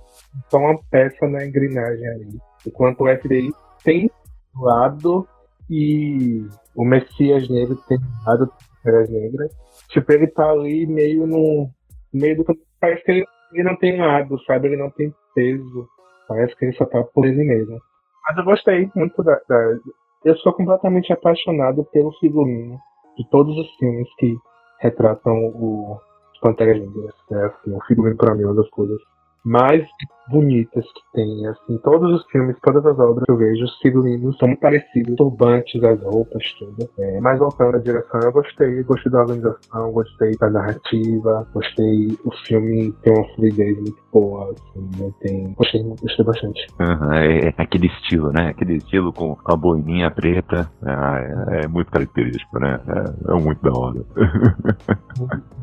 [0.49, 2.37] só uma peça na engrenagem ali.
[2.65, 3.51] Enquanto o FBI
[3.83, 4.09] tem
[4.55, 5.27] lado
[5.69, 8.51] e o Messias Negro tem lado
[8.83, 9.51] Messias Negras.
[9.89, 11.69] Tipo, ele tá ali meio no,
[12.13, 12.45] meio do
[12.79, 14.67] parece que ele, ele não tem lado, sabe?
[14.67, 15.87] Ele não tem peso.
[16.27, 17.79] Parece que ele só tá por ele mesmo.
[18.23, 19.77] Mas eu gostei muito da, da.
[20.23, 22.77] Eu sou completamente apaixonado pelo figurino
[23.17, 24.35] de todos os filmes que
[24.79, 25.99] retratam o
[26.41, 27.15] Pantera Negras.
[27.31, 28.99] É assim, o figurino pra mim é uma das coisas
[29.43, 29.87] mais
[30.29, 34.37] bonitas que tem, assim, todos os filmes, todas as obras que eu vejo, os figurinos
[34.37, 36.89] são parecidos, turbantes, as roupas, tudo.
[36.99, 42.31] É, mas voltando à direção, eu gostei, gostei da organização, gostei da narrativa, gostei, o
[42.45, 45.11] filme tem uma fluidez muito boa, assim, né?
[45.21, 46.67] tem, gostei, gostei bastante.
[46.79, 48.49] Uhum, é, é, aquele estilo, né?
[48.49, 52.79] Aquele estilo com a boininha preta, é, é muito característico, né?
[52.87, 54.05] É, é muito da hora.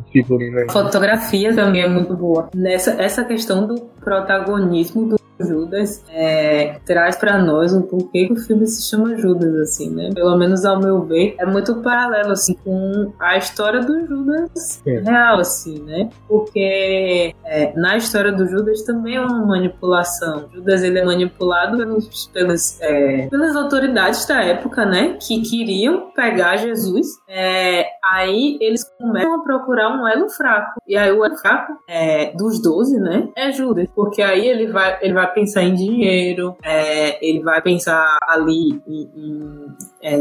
[0.66, 2.48] A fotografia também é muito boa.
[2.54, 8.36] Nessa essa questão do protagonismo do Judas é, traz para nós um porquê que o
[8.36, 10.10] filme se chama Judas, assim, né?
[10.14, 14.98] Pelo menos ao meu ver, é muito paralelo, assim, com a história do Judas é.
[15.00, 16.10] real, assim, né?
[16.28, 20.48] Porque é, na história do Judas também é uma manipulação.
[20.52, 25.16] Judas, ele é manipulado pelos, pelas, é, pelas autoridades da época, né?
[25.20, 27.06] Que queriam pegar Jesus.
[27.28, 30.80] É, aí eles começam a procurar um elo fraco.
[30.86, 33.28] E aí o elo fraco é, dos doze, né?
[33.36, 33.88] É Judas.
[33.94, 38.80] Porque aí ele vai, ele vai vai pensar em dinheiro, é, ele vai pensar ali
[38.86, 39.66] em, em
[40.02, 40.16] é,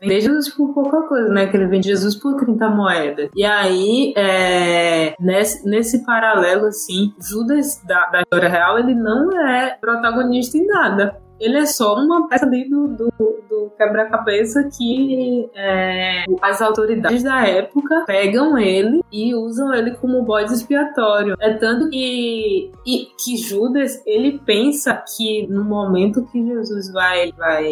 [0.00, 1.46] vender Jesus por pouca coisa, né?
[1.46, 3.30] Que ele vende Jesus por 30 moedas.
[3.34, 9.76] E aí, é, nesse, nesse paralelo, assim, Judas da, da história real, ele não é
[9.80, 13.12] protagonista em nada ele é só uma peça ali do, do,
[13.48, 20.52] do quebra-cabeça que é, as autoridades da época pegam ele e usam ele como bode
[20.52, 21.36] expiatório.
[21.40, 27.68] É tanto que, e, que Judas ele pensa que no momento que Jesus vai, vai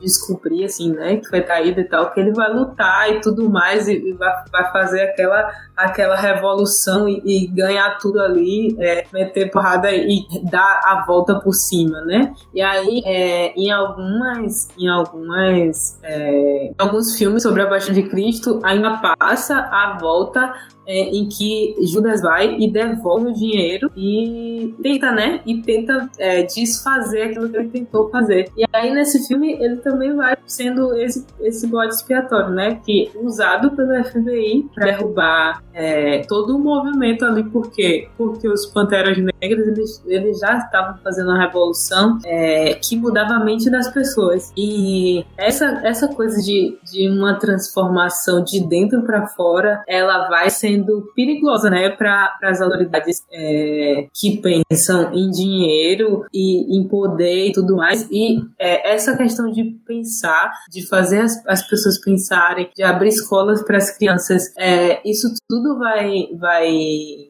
[0.00, 3.88] descobrir, assim, né, que foi traído e tal, que ele vai lutar e tudo mais,
[3.88, 9.50] e, e vai, vai fazer aquela, aquela revolução e, e ganhar tudo ali, é, meter
[9.50, 12.34] porrada e dar a volta por cima, né?
[12.52, 18.60] E aí, é, em algumas, em algumas, é, alguns filmes sobre a Paixão de Cristo,
[18.64, 20.52] ainda passa a volta
[20.88, 25.42] é, em que Judas vai e devolve o dinheiro e tenta, né?
[25.44, 28.50] E tenta é, desfazer aquilo que ele tentou fazer.
[28.56, 32.80] E aí nesse filme ele também vai sendo esse, esse bode expiatório, né?
[32.86, 37.44] Que usado pelo FBI para derrubar é, todo o movimento ali.
[37.44, 38.08] Por quê?
[38.16, 43.44] Porque os Panteras Negras eles, eles já estavam fazendo uma revolução é, que mudava a
[43.44, 44.52] mente das pessoas.
[44.56, 50.68] E essa, essa coisa de, de uma transformação de dentro para fora, ela vai sendo
[50.68, 57.52] sendo perigosa, né, para as autoridades é, que pensam em dinheiro e em poder e
[57.52, 58.06] tudo mais.
[58.10, 63.62] E é, essa questão de pensar, de fazer as, as pessoas pensarem, de abrir escolas
[63.62, 66.68] para as crianças, é, isso tudo vai, vai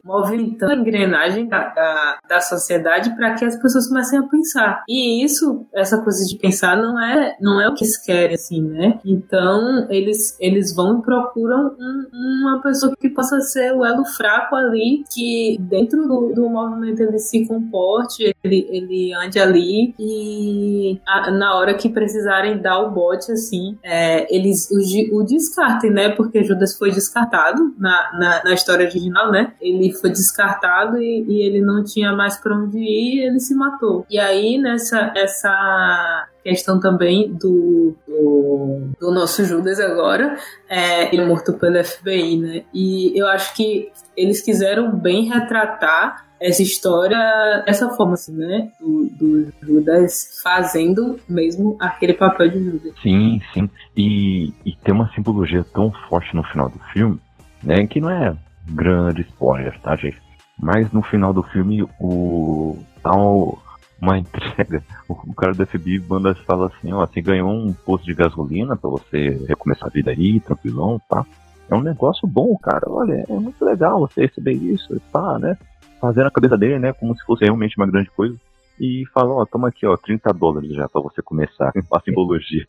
[0.03, 4.83] movimentando a engrenagem da, da, da sociedade para que as pessoas comecem a pensar.
[4.87, 8.61] E isso, essa coisa de pensar, não é, não é o que eles querem, assim,
[8.61, 8.99] né?
[9.05, 12.07] Então, eles, eles vão e procuram um,
[12.41, 17.19] uma pessoa que possa ser o elo fraco ali, que dentro do, do movimento ele
[17.19, 23.31] se comporte, ele, ele ande ali e a, na hora que precisarem dar o bote,
[23.31, 26.09] assim, é, eles o, o, descartem, né?
[26.09, 29.53] Porque Judas foi descartado na, na, na história original, né?
[29.61, 34.05] Ele foi descartado e, e ele não tinha mais para onde ir, ele se matou.
[34.09, 41.25] E aí, nessa essa questão também do, do, do, nosso Judas agora, é, ele é
[41.25, 42.63] morto pelo FBI, né?
[42.73, 48.71] E eu acho que eles quiseram bem retratar essa história dessa forma, assim, né?
[48.79, 52.93] Do, do, Judas fazendo mesmo aquele papel de Judas.
[53.01, 53.69] Sim, sim.
[53.95, 57.19] E, e tem uma simbologia tão forte no final do filme,
[57.63, 57.85] né?
[57.87, 58.35] Que não é
[58.69, 60.21] grande spoiler, tá, gente?
[60.57, 63.59] Mas no final do filme, o tal
[64.01, 64.83] uma entrega.
[65.07, 68.89] O cara do FBI manda fala assim, ó, você ganhou um posto de gasolina para
[68.89, 71.25] você recomeçar a vida aí, tranquilão, tá?
[71.69, 72.89] É um negócio bom, cara.
[72.89, 75.57] Olha, é muito legal você receber isso, tá, né?
[76.01, 78.35] Fazendo a cabeça dele, né, como se fosse realmente uma grande coisa.
[78.79, 82.65] E fala, ó, toma aqui, ó, 30 dólares já para você começar a simbologia.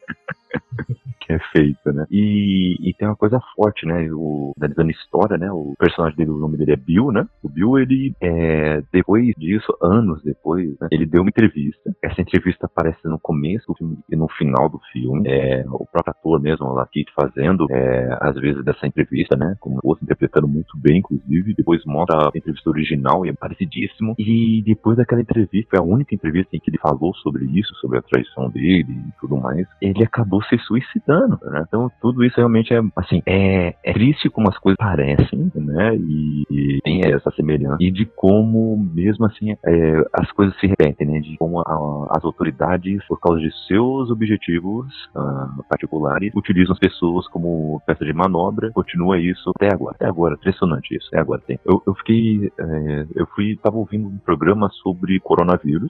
[1.20, 2.07] que é feita, né?
[2.11, 4.09] E, e tem uma coisa forte, né?
[4.12, 5.51] O, dando história, né?
[5.53, 7.27] O personagem dele, o nome dele é Bill, né?
[7.42, 11.94] O Bill, ele, é, depois disso, anos depois, né, ele deu uma entrevista.
[12.03, 15.29] Essa entrevista aparece no começo do filme e no final do filme.
[15.29, 19.57] É, o próprio ator mesmo, o Lakeith, fazendo, é, às vezes, dessa entrevista, né?
[19.61, 21.55] Como fosse interpretando muito bem, inclusive.
[21.55, 24.14] Depois mostra a entrevista original e é parecidíssimo.
[24.18, 27.74] E depois daquela entrevista, foi a única única entrevista em que ele falou sobre isso,
[27.76, 31.64] sobre a traição dele e tudo mais, ele acabou se suicidando, né?
[31.66, 35.96] Então tudo isso realmente é, assim, é, é triste como as coisas parecem, né?
[35.96, 37.76] E, e tem essa semelhança.
[37.80, 41.20] E de como, mesmo assim, é, as coisas se repetem, né?
[41.20, 47.28] De como a, as autoridades, por causa de seus objetivos uh, particulares, utilizam as pessoas
[47.28, 48.70] como peça de manobra.
[48.72, 49.94] Continua isso até agora.
[49.94, 51.08] Até agora, impressionante isso.
[51.08, 51.58] Até agora tem.
[51.64, 55.89] Eu, eu fiquei, é, eu fui, tava ouvindo um programa sobre coronavírus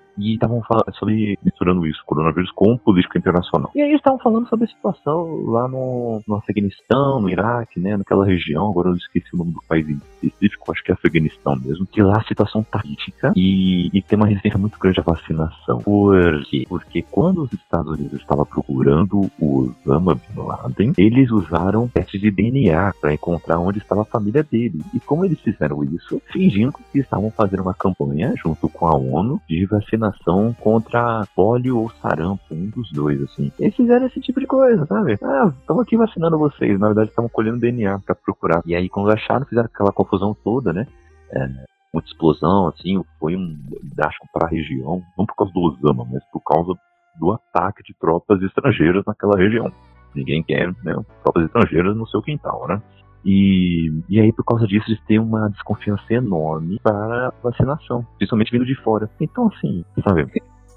[0.17, 0.61] e estavam
[0.93, 3.71] sobre misturando isso, coronavírus com política internacional.
[3.75, 8.25] E aí estavam falando sobre a situação lá no, no Afeganistão, no Iraque, né, naquela
[8.25, 9.87] região, agora eu esqueci o nome do país
[10.21, 14.17] específico, acho que é Afeganistão mesmo, que lá a situação tá crítica e, e tem
[14.17, 15.79] uma resistência muito grande à vacinação.
[15.79, 16.65] Por quê?
[16.67, 22.31] Porque quando os Estados Unidos estavam procurando o Osama Bin Laden, eles usaram testes de
[22.31, 24.81] DNA para encontrar onde estava a família dele.
[24.93, 26.21] E como eles fizeram isso?
[26.31, 31.77] Fingindo que estavam fazendo uma campanha junto com a ONU de vacinação vacinação contra polio
[31.77, 33.51] ou sarampo, um dos dois, assim.
[33.59, 35.17] Eles fizeram esse tipo de coisa, sabe?
[35.21, 36.79] Ah, estamos aqui vacinando vocês.
[36.79, 38.61] Na verdade, estavam colhendo DNA para procurar.
[38.65, 40.87] E aí, quando acharam, fizeram aquela confusão toda, né?
[41.31, 41.47] É,
[41.93, 43.57] muita explosão, assim, foi um
[43.99, 46.73] acho para a região, não por causa do Osama, mas por causa
[47.19, 49.71] do ataque de tropas estrangeiras naquela região.
[50.15, 52.81] Ninguém quer, né, tropas estrangeiras no seu quintal, né?
[53.23, 58.65] E, e aí, por causa disso, eles têm uma desconfiança enorme para vacinação, principalmente vindo
[58.65, 59.09] de fora.
[59.19, 60.27] Então, assim, sabe,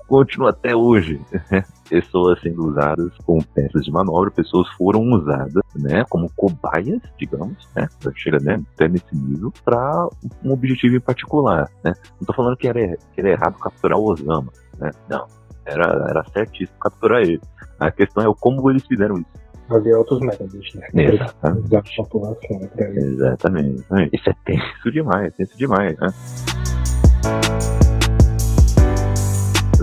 [0.07, 1.20] continua até hoje.
[1.50, 1.64] Né?
[1.88, 7.87] pessoas sendo usadas como peças de manobra, pessoas foram usadas, né, como cobaias, digamos, né,
[8.16, 10.09] chega né, até nesse nível, para
[10.42, 11.92] um objetivo em particular, né.
[12.12, 15.26] Não estou falando que era, que era errado capturar o Osama, né, não,
[15.66, 17.40] era, era certíssimo capturar ele.
[17.78, 20.88] A questão é como eles fizeram isso havia outros métodos, né?
[20.94, 21.68] Exatamente.
[21.68, 22.70] Da população, né?
[22.96, 23.85] Exatamente.
[24.12, 26.09] Isso é tenso demais, tenso demais, né?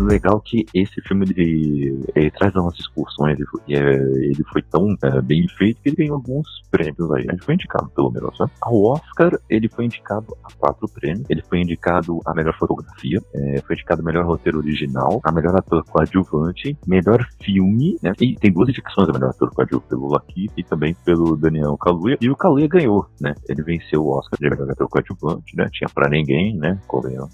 [0.06, 3.38] Legal que esse filme ele, ele traz umas discussões
[3.68, 7.26] e é, ele foi tão é, bem feito que ele ganhou alguns prêmios aí.
[7.28, 8.38] Ele foi indicado, pelo menos.
[8.40, 8.48] Né?
[8.62, 11.26] Ao Oscar, ele foi indicado a quatro prêmios.
[11.30, 15.56] Ele foi indicado a melhor fotografia, é, foi indicado a melhor roteiro original, a melhor
[15.56, 18.14] ator coadjuvante, melhor filme, né?
[18.20, 22.18] E tem duas indicações a melhor ator coadjuvante, pelo Lucky e também pelo Daniel Kaluuya.
[22.22, 23.34] E o Kaluuya ganhou, né?
[23.48, 25.68] Ele venceu o Oscar de melhor ator coadjuvante, né?
[25.72, 26.80] Tinha pra ninguém, né?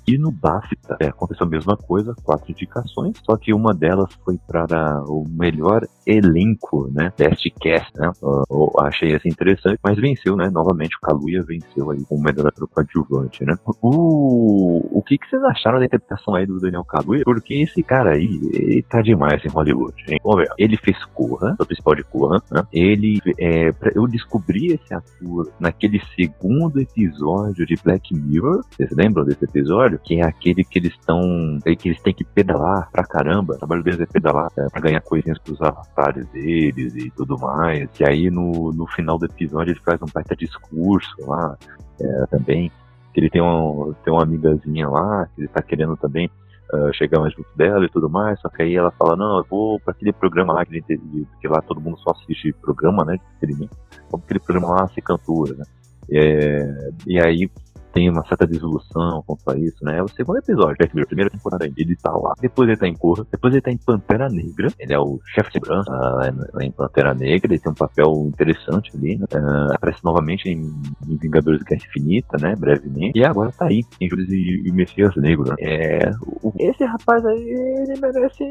[0.08, 4.38] E no BAFTA, é, aconteceu a mesma coisa, quatro indicações, só que uma delas foi
[4.48, 7.12] para o melhor elenco, né?
[7.18, 8.12] Best Cast, né?
[8.22, 10.50] Eu, eu achei assim interessante, mas venceu, né?
[10.50, 13.56] Novamente o Kaluuya venceu aí com o melhor ator coadjuvante, né?
[13.82, 17.24] O, o que, que vocês acharam da interpretação aí do Daniel Kaluuya?
[17.24, 20.20] Porque esse cara aí, ele tá demais em Hollywood, hein?
[20.24, 20.50] Vamos ver.
[20.58, 22.64] Ele fez Corra, o principal de Corra, né?
[22.72, 29.44] Ele, é, eu descobri esse ator naquele segundo episódio de Black Mirror, vocês lembram desse
[29.44, 30.00] episódio?
[30.04, 33.84] Que é aquele que eles estão, que eles têm que pedalar pra caramba, o trabalho
[33.84, 37.90] deles é pedalar é, pra ganhar coisinhas pros avatares deles e tudo mais.
[38.00, 41.58] E aí no, no final do episódio ele faz um baita discurso lá
[42.00, 42.72] é, também.
[43.14, 46.30] Ele tem, um, tem uma amigazinha lá, que ele tá querendo também
[46.72, 48.40] uh, chegar mais junto dela e tudo mais.
[48.40, 51.60] Só que aí ela fala: Não, eu vou pra aquele programa lá, que, que lá
[51.62, 53.18] todo mundo só assiste programa, né?
[53.42, 53.54] De.
[53.54, 55.64] Vou pra aquele programa lá ser cantora, né?
[56.10, 57.50] É, e aí
[57.98, 59.98] tem uma certa desilusão quanto a isso, né?
[59.98, 61.74] É o segundo episódio, é a primeira temporada aí.
[61.76, 64.94] Ele tá lá, depois ele tá em Corra, depois ele tá em Pantera Negra, ele
[64.94, 69.18] é o chefe de segurança uh, em Pantera Negra, ele tem um papel interessante ali,
[69.18, 69.26] né?
[69.34, 70.72] Uh, aparece novamente em,
[71.08, 72.56] em Vingadores Guerra Infinita, né?
[72.56, 75.56] Brevemente, e agora tá aí, em Judas e, Messias Negro, né?
[75.60, 76.12] É,
[76.44, 78.44] o, esse rapaz aí, ele merece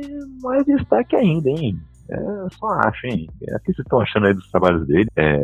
[0.43, 1.79] mais destaque ainda, hein?
[2.11, 3.29] É, eu só acho, hein?
[3.49, 5.09] É, o que vocês estão achando aí dos trabalhos dele?
[5.17, 5.39] É,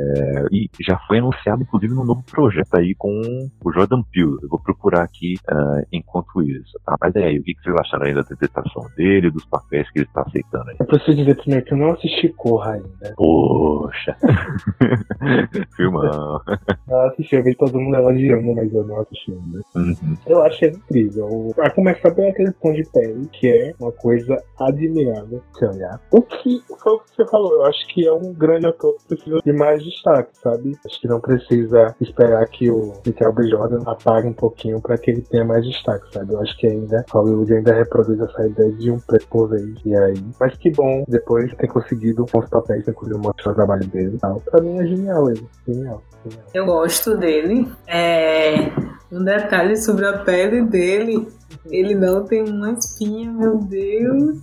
[0.51, 3.21] e já foi anunciado, inclusive, um novo projeto aí com
[3.65, 4.37] o Jordan Peele.
[4.43, 6.97] Eu vou procurar aqui uh, enquanto isso, tá?
[7.01, 10.07] Mas é aí, o que vocês acharam aí da interpretação dele, dos papéis que ele
[10.07, 10.77] está aceitando aí?
[10.79, 13.15] Eu preciso dizer também que eu não assisti Corra ainda.
[13.17, 14.17] Poxa!
[15.77, 16.41] Filmão!
[16.89, 19.61] eu assisti, eu vejo todo mundo elogiando, mas eu não assisti ainda.
[19.75, 20.17] Uhum.
[20.27, 21.55] Eu achei incrível.
[21.59, 26.01] A começar pela questão de pele, que é uma coisa admirável se olhar.
[26.11, 27.53] O que foi o que você falou.
[27.55, 30.77] Eu acho que é um grande ator que precisa de mais destaque, sabe?
[30.85, 33.49] Acho que não precisa esperar que o Michael B.
[33.49, 36.33] Jordan apague um pouquinho para que ele tenha mais destaque, sabe?
[36.33, 39.79] Eu acho que ainda Hollywood ainda reproduz essa ideia de um preto por vez.
[39.85, 40.15] E aí.
[40.41, 44.19] Mas que bom depois ter conseguido os papéis, ter conseguido mostrar o trabalho dele e
[44.19, 44.41] tal.
[44.41, 45.47] Pra mim é genial ele.
[45.67, 46.03] Genial.
[46.25, 46.45] genial.
[46.55, 47.71] Eu gosto dele.
[47.87, 48.71] É.
[49.11, 51.29] Um detalhe sobre a pele dele
[51.71, 54.39] ele não tem uma espinha, meu Deus.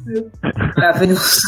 [0.78, 1.41] Maravilhoso.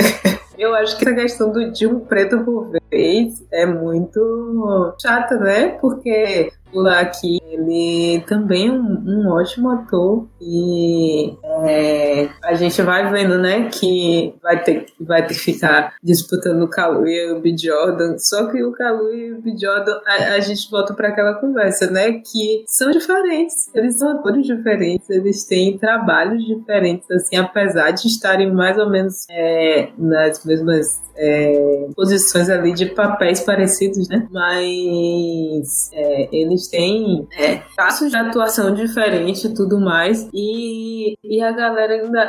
[0.56, 5.70] Eu acho que essa questão do, de um preto por vez é muito chata, né?
[5.80, 11.34] Porque o Laki, ele também é um, um ótimo ator e
[11.66, 16.68] é, a gente vai vendo, né, que vai ter, vai ter que ficar disputando o
[16.68, 17.54] Kalu e o B.
[17.56, 19.54] Jordan, só que o Kalu e o B.
[19.56, 24.46] Jordan, a, a gente volta para aquela conversa, né, que são diferentes, eles são atores
[24.46, 31.00] diferentes, eles têm trabalhos diferentes, assim, apesar de estarem mais ou menos é, nas mesmas
[31.16, 34.26] é, posições ali de papéis parecidos, né?
[34.30, 36.28] Mas é,
[36.64, 40.28] eles têm é, traços de atuação diferentes e tudo mais.
[40.32, 42.20] E, e a galera ainda.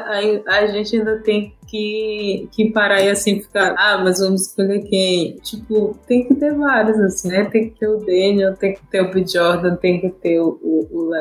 [0.48, 4.82] A, a gente ainda tem que, que parar e assim ficar, ah, mas vamos escolher
[4.84, 5.38] quem?
[5.38, 7.46] Tipo, tem que ter vários, assim, né?
[7.46, 9.26] Tem que ter o Daniel, tem que ter o B.
[9.26, 11.12] Jordan, tem que ter o, o, o.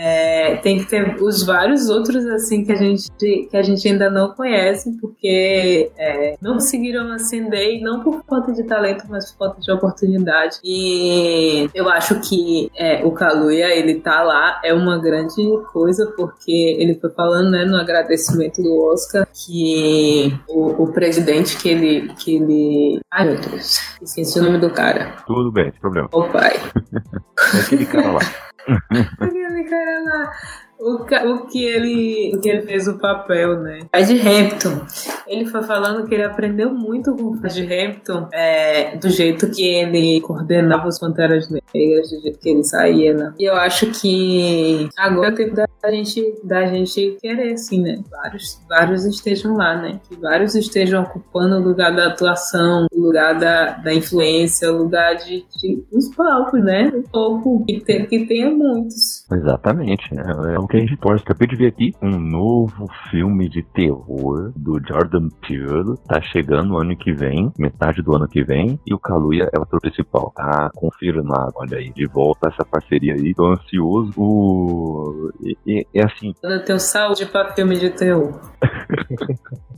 [0.00, 4.08] É, tem que ter os vários outros assim que a gente que a gente ainda
[4.08, 9.46] não conhece porque é, não conseguiram ascender e não por falta de talento mas por
[9.46, 10.58] falta de oportunidade.
[10.62, 15.42] E eu acho que é, o Kaluuya ele tá lá é uma grande
[15.72, 21.70] coisa porque ele foi falando né, no agradecimento do Oscar que o, o presidente que
[21.70, 25.16] ele que ele ai meu Deus esqueci o nome do cara.
[25.26, 26.08] Tudo bem sem problema.
[26.12, 26.52] O pai.
[27.54, 28.20] É aquele cara lá.
[29.20, 30.67] Aquele cara lá.
[30.78, 33.80] O, o, que ele, o que ele fez o papel, né?
[33.92, 34.80] Ed Hampton.
[35.26, 39.62] Ele foi falando que ele aprendeu muito com o Ed Hampton é, do jeito que
[39.62, 43.34] ele coordenava os Panteras Negras, do jeito que ele saía, né?
[43.38, 47.98] E eu acho que agora é o tempo da gente, da gente querer, assim, né?
[48.10, 50.00] Vários, vários estejam lá, né?
[50.08, 55.16] Que vários estejam ocupando o lugar da atuação, o lugar da, da influência, o lugar
[55.16, 56.90] de, de dos palcos, né?
[56.94, 59.24] Um pouco que, tem, que tenha muitos.
[59.30, 60.14] Exatamente.
[60.14, 60.22] Né?
[60.54, 61.24] É o que a gente torce.
[61.24, 65.96] Acabei de ver aqui um novo filme de terror do Jordan Peele.
[66.06, 68.78] Tá chegando no ano que vem, metade do ano que vem.
[68.86, 70.32] E o Kaluuya é o ator principal.
[70.36, 71.52] Tá confirmado.
[71.56, 73.34] Olha aí, de volta essa parceria aí.
[73.34, 74.12] Tô ansioso.
[74.16, 75.30] O...
[75.66, 76.34] E, é assim.
[76.42, 78.40] Eu tenho saúde pra filme de terror.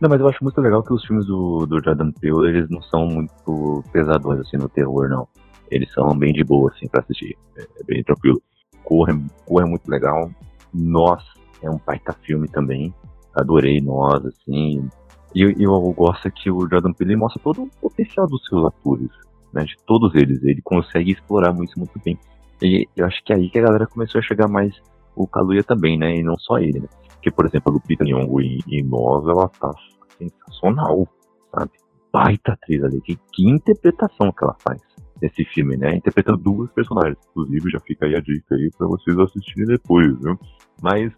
[0.00, 2.82] Não, mas eu acho muito legal que os filmes do, do Jordan Peele, eles não
[2.82, 5.26] são muito pesadões, assim, no terror, não.
[5.70, 7.36] Eles são bem de boa, assim, pra assistir.
[7.56, 8.40] É, é bem tranquilo.
[8.90, 10.28] Corra é muito legal.
[10.74, 11.22] Nós
[11.62, 12.92] é um baita filme também.
[13.34, 14.88] Adorei Nós, assim.
[15.32, 19.08] E eu, eu gosto que o Jordan Peele mostra todo o potencial dos seus atores,
[19.52, 19.62] né?
[19.62, 20.42] De todos eles.
[20.42, 22.18] Ele consegue explorar muito, muito bem.
[22.60, 24.74] E eu acho que é aí que a galera começou a chegar mais
[25.14, 26.16] o Kaluuya também, né?
[26.16, 26.88] E não só ele, né?
[27.12, 29.72] Porque, por exemplo, a Lupita Nyong'o em, em Nós, ela tá
[30.18, 31.06] sensacional,
[31.54, 31.70] sabe?
[32.12, 33.00] Baita atriz ali.
[33.02, 34.82] Que, que interpretação que ela faz
[35.20, 35.96] nesse filme, né?
[35.96, 37.18] Interpretando duas personagens.
[37.30, 40.38] Inclusive, já fica aí a dica aí pra vocês assistirem depois, viu?
[40.82, 41.12] Mas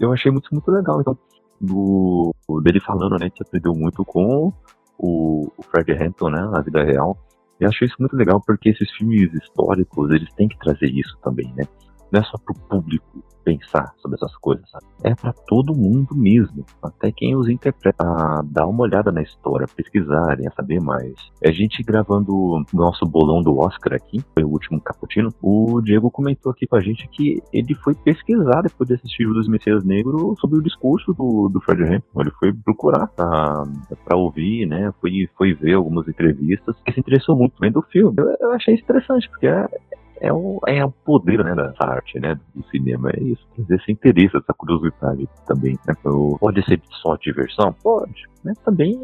[0.00, 1.00] eu achei muito, muito legal.
[1.00, 1.16] Então,
[1.60, 4.52] do, dele falando, né, que aprendeu muito com
[4.98, 7.16] o, o Fred Hampton, né, na vida real.
[7.60, 11.52] Eu achei isso muito legal porque esses filmes históricos, eles têm que trazer isso também,
[11.56, 11.64] né?
[12.12, 14.84] Não é só pro público pensar sobre essas coisas, sabe?
[15.02, 19.66] É para todo mundo mesmo, até quem os interpreta, a dar uma olhada na história,
[19.74, 21.14] pesquisarem, a saber mais.
[21.42, 26.10] A gente gravando o nosso bolão do Oscar aqui, foi o último cappuccino, o Diego
[26.10, 29.82] comentou aqui com a gente que ele foi pesquisar depois de assistir o dos Messias
[29.84, 32.20] Negro sobre o discurso do, do Fred Hampton.
[32.20, 33.64] Ele foi procurar pra,
[34.04, 34.92] pra ouvir, né?
[35.00, 38.14] Foi, foi ver algumas entrevistas e se interessou muito vendo o filme.
[38.18, 39.66] Eu, eu achei interessante, porque é,
[40.20, 43.92] é o, é o poder né, dessa arte, né, do cinema, é isso, trazer esse
[43.92, 45.78] interesse, essa curiosidade também.
[45.86, 45.94] Né?
[46.02, 47.74] Pode ser só diversão?
[47.82, 48.52] Pode, né?
[48.64, 49.00] Também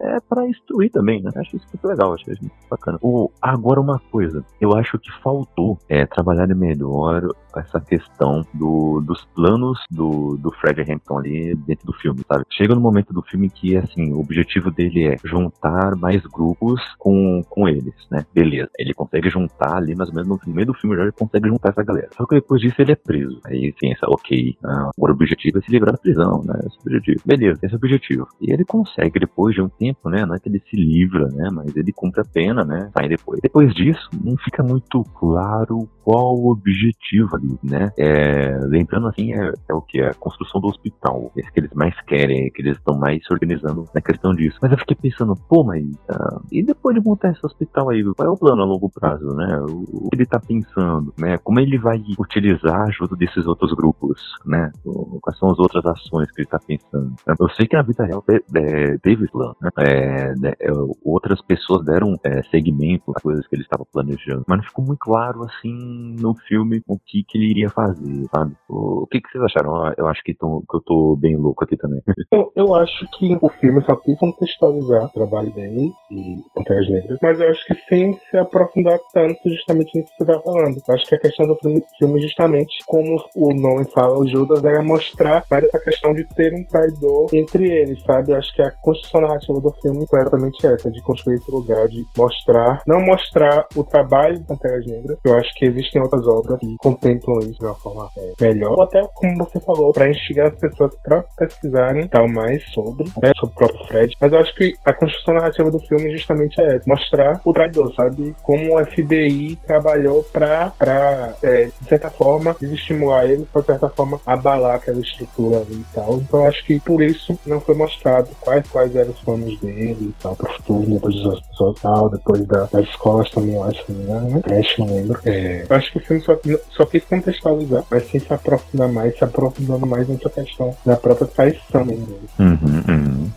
[0.00, 1.30] é para instruir também, né?
[1.36, 2.98] Acho isso muito legal, acho isso muito bacana.
[3.02, 7.22] O, agora uma coisa, eu acho que faltou é, trabalhar melhor
[7.56, 12.44] essa questão do, dos planos do, do Fred Hampton ali dentro do filme, sabe?
[12.50, 17.42] Chega no momento do filme que, assim, o objetivo dele é juntar mais grupos com,
[17.48, 18.24] com eles, né?
[18.32, 21.48] Beleza, ele consegue juntar ali, mais ou menos no meio do filme já ele consegue
[21.48, 22.08] juntar essa galera.
[22.16, 23.40] Só que depois disso ele é preso.
[23.46, 26.54] Aí pensa, ok, ah, agora o objetivo é se livrar da prisão, né?
[26.66, 27.22] Esse é objetivo.
[27.24, 28.28] Beleza, esse é o objetivo.
[28.40, 30.26] E ele consegue depois de um tempo, né?
[30.26, 31.48] Não é que ele se livra, né?
[31.52, 32.90] Mas ele cumpre a pena, né?
[32.92, 33.40] Sai depois.
[33.40, 37.92] Depois disso, não fica muito claro qual o objetivo ali, né?
[37.98, 40.00] É, lembrando assim, é, é, o que?
[40.00, 41.30] A construção do hospital.
[41.36, 44.58] Esse que eles mais querem, que eles estão mais se organizando na questão disso.
[44.62, 48.28] Mas eu fiquei pensando, pô, mas uh, e depois de montar esse hospital aí, qual
[48.28, 49.60] é o plano a longo prazo, né?
[49.60, 51.36] O, ele tá pensando, né?
[51.38, 54.72] Como ele vai utilizar a ajuda desses outros grupos, né?
[55.20, 57.14] Quais são as outras ações que ele está pensando?
[57.38, 59.70] Eu sei que na vida real é, teve plano, né?
[59.78, 60.70] É, né, é,
[61.04, 64.98] outras pessoas deram é, segmento às coisas que ele estava planejando, mas não ficou muito
[64.98, 68.54] claro assim no filme o que, que ele iria fazer, sabe?
[68.68, 69.92] O, o que, que vocês acharam?
[69.96, 72.00] Eu acho que, que eu tô bem louco aqui também.
[72.30, 77.18] Eu, eu acho que o filme só quis contextualizar o trabalho dele e Panteras Negras,
[77.22, 80.82] mas eu acho que sem se aprofundar tanto justamente que você tá falando.
[80.88, 81.56] Acho que a questão do
[81.98, 86.54] filme, justamente, como o nome fala, o Judas, era mostrar mais essa questão de ter
[86.54, 88.34] um traidor entre eles, sabe?
[88.34, 92.04] Acho que a construção narrativa do filme é exatamente essa, de construir esse lugar, de
[92.16, 96.76] mostrar, não mostrar o trabalho de Panteras Negras, eu acho que existem outras obras que
[96.78, 100.58] contemplam isso de uma forma é, melhor, ou até, como você falou, para instigar as
[100.58, 104.16] pessoas para pesquisarem tal mais sobre, né, sobre o próprio Fred.
[104.20, 107.92] Mas eu acho que a construção narrativa do filme justamente é essa, mostrar o traidor,
[107.94, 108.34] sabe?
[108.42, 114.20] Como o FBI trabalhou para, é, de certa forma, desestimular ele, para, de certa forma,
[114.26, 116.16] abalar aquela estrutura ali e tal.
[116.16, 120.14] Então acho que por isso não foi mostrado quais, quais eram os planos dele e
[120.22, 124.40] tal, pro futuro, depois dos hospital, depois da, das escolas também, eu acho, né?
[124.42, 125.20] Creche, não lembro.
[125.24, 126.38] É, eu acho que o filme só,
[126.70, 131.26] só quis contextualizar, mas sem se aprofundar mais, se aprofundando mais nessa questão da própria
[131.26, 132.18] traição dele.
[132.38, 133.30] Uhum, uhum.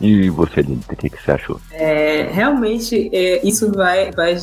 [0.00, 1.60] E você, Lili, o que, que você achou?
[1.70, 4.36] É, realmente, é, isso vai, vai.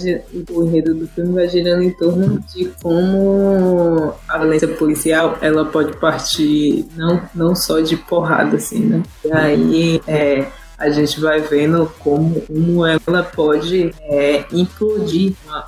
[0.52, 5.96] O enredo do filme vai girando em torno de como a violência policial ela pode
[5.98, 9.04] partir não, não só de porrada, assim, né?
[9.24, 10.02] E aí.
[10.08, 10.48] É,
[10.78, 15.66] a gente vai vendo como, como ela pode é, implodir uma,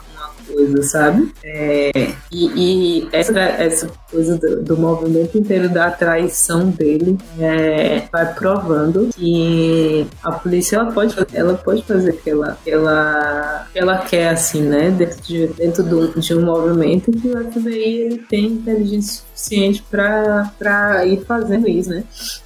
[0.57, 1.31] coisa, sabe?
[1.43, 1.91] É,
[2.31, 9.09] e, e essa, essa coisa do, do, movimento inteiro da traição dele é, vai provando
[9.15, 14.63] que a polícia ela pode, ela pode fazer o que ela, ela, ela quer, assim,
[14.63, 14.89] né?
[14.89, 21.05] Dentro de, dentro do, de um movimento que o FBI ele tem inteligência suficiente para
[21.05, 22.03] ir fazendo isso, né?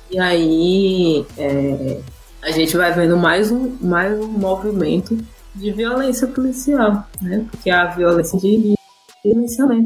[0.10, 2.00] E aí é,
[2.42, 5.18] a gente vai vendo mais um, mais um movimento
[5.56, 7.46] de violência policial, né?
[7.50, 8.76] Porque a violência de
[9.22, 9.86] silenciamento,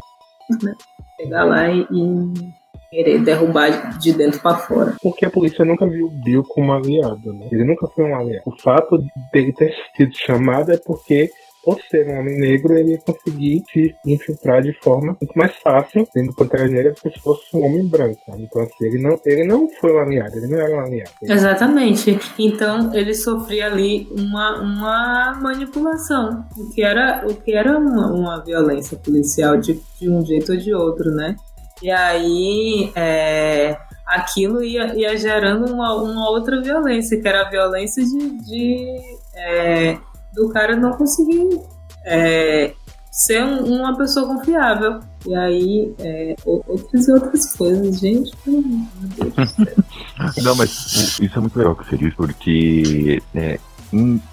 [0.62, 0.74] né?
[1.20, 2.54] Chegar lá e, e
[2.90, 4.96] querer derrubar de dentro para fora.
[5.02, 7.48] Porque a polícia nunca viu o Bill como aliado, né?
[7.50, 8.42] Ele nunca foi um aliado.
[8.46, 9.02] O fato
[9.32, 11.30] dele ter sido chamado é porque
[11.66, 16.06] por ser um homem negro, ele ia conseguir se infiltrar de forma muito mais fácil
[16.14, 18.20] dentro do Pantera Negra do que se fosse um homem branco.
[18.38, 21.10] Então, assim, ele não, ele não foi aliado, ele não era um aliado.
[21.20, 22.16] Exatamente.
[22.38, 28.44] Então, ele sofria ali uma, uma manipulação, o que era, o que era uma, uma
[28.44, 31.34] violência policial de, de um jeito ou de outro, né?
[31.82, 38.04] E aí, é, aquilo ia, ia gerando uma, uma outra violência, que era a violência
[38.04, 38.96] de, de
[39.34, 39.98] é,
[40.36, 41.60] do cara não conseguir
[42.04, 42.72] é,
[43.10, 45.00] ser um, uma pessoa confiável.
[45.26, 48.30] E aí, é, outras e outras coisas, gente.
[50.42, 53.58] Não, mas isso é muito legal que você diz, porque é,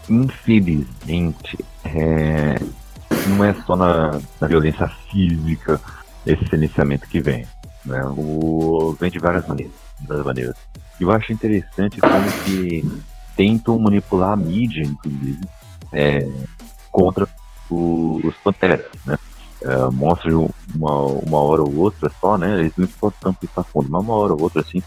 [0.09, 2.55] infelizmente é,
[3.27, 5.81] não é só na, na, violência física
[6.25, 7.45] esse silenciamento que vem.
[7.85, 8.03] Né?
[8.17, 9.73] O, vem de várias maneiras.
[10.07, 10.55] Várias maneiras.
[10.99, 12.85] Eu acho interessante como que
[13.35, 15.41] tentam manipular a mídia, inclusive,
[15.93, 16.27] é,
[16.91, 17.27] contra
[17.69, 19.17] o, os Panteras, né?
[19.61, 20.29] É, mostra
[20.75, 22.59] uma, uma hora ou outra só, né?
[22.59, 24.83] Eles não podem tanto ir fundo, mas uma hora ou outra, assim,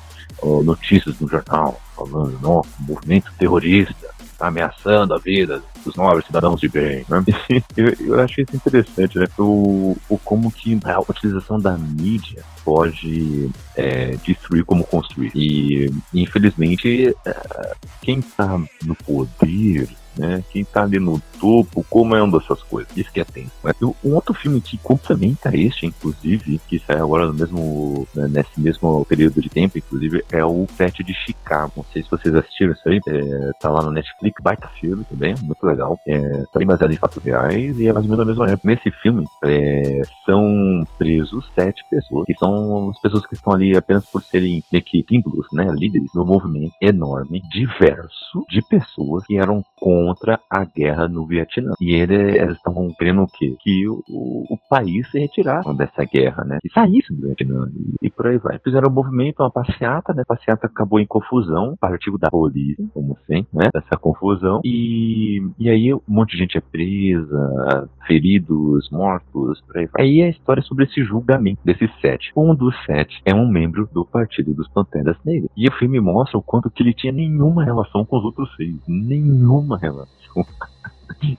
[0.64, 3.94] notícias no jornal falando, nossa, movimento terrorista
[4.36, 7.04] está ameaçando a vida dos nobres cidadãos de bem.
[7.08, 7.24] Né?
[7.76, 9.26] eu, eu achei isso interessante, né?
[9.38, 15.32] O, o como que a utilização da mídia pode é, destruir como construir.
[15.34, 19.88] E, infelizmente, é, quem está no poder
[20.18, 20.42] né?
[20.50, 22.94] Quem tá ali no topo comanda essas coisas.
[22.96, 23.52] Isso que é tenso.
[23.62, 28.60] Mas um outro filme que complementa este, inclusive, que sai agora no mesmo, né, nesse
[28.60, 31.72] mesmo período de tempo, inclusive, é o Pet de Chicago.
[31.76, 33.00] Não sei se vocês assistiram isso aí.
[33.08, 35.98] É, tá lá no Netflix, baita filme também, muito legal.
[36.06, 38.68] É, tá bem baseado em fatos reais e é mais ou menos a mesma época.
[38.68, 44.04] Nesse filme, é, são presos sete pessoas, que são as pessoas que estão ali apenas
[44.06, 45.66] por serem meio que símbolos, né?
[45.72, 51.72] Líderes no movimento enorme, diverso, de pessoas que eram com contra a guerra no Vietnã.
[51.80, 53.56] E ele, eles estavam querendo o quê?
[53.60, 56.58] Que o, o, país se retirasse dessa guerra, né?
[56.64, 57.68] E saísse do Vietnã.
[57.74, 58.58] E, e por aí vai.
[58.60, 60.22] Fizeram um movimento, uma passeata, né?
[60.22, 63.68] A passeata acabou em confusão, partido da polícia, como sempre, né?
[63.74, 64.60] Dessa confusão.
[64.64, 70.04] E, e aí um monte de gente é presa, feridos, mortos, por aí vai.
[70.04, 72.30] Aí a história é sobre esse julgamento desses sete.
[72.36, 75.50] Um dos sete é um membro do Partido dos Panteras Negras.
[75.56, 78.76] E o filme mostra o quanto que ele tinha nenhuma relação com os outros seis.
[78.86, 79.95] Nenhuma relação.
[80.04, 80.46] 出来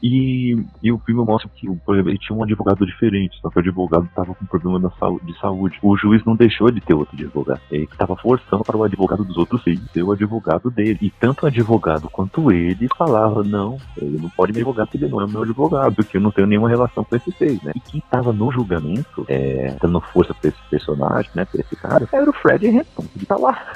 [0.01, 3.57] E, e o filme mostra que, por exemplo, ele tinha um advogado diferente, só que
[3.57, 4.91] o advogado estava com problema
[5.23, 5.77] de saúde.
[5.81, 7.61] O juiz não deixou de ter outro advogado.
[7.71, 10.99] Ele estava forçando para o advogado dos outros filhos ser o advogado dele.
[11.01, 15.11] E tanto o advogado quanto ele falava, não, ele não pode me advogar porque ele
[15.11, 17.71] não é meu advogado, porque eu não tenho nenhuma relação com esse seis, né?
[17.75, 22.07] E quem estava no julgamento, é, dando força para esse personagem, né, pra esse cara,
[22.11, 23.73] era o Fred Hampton, ele tá lá.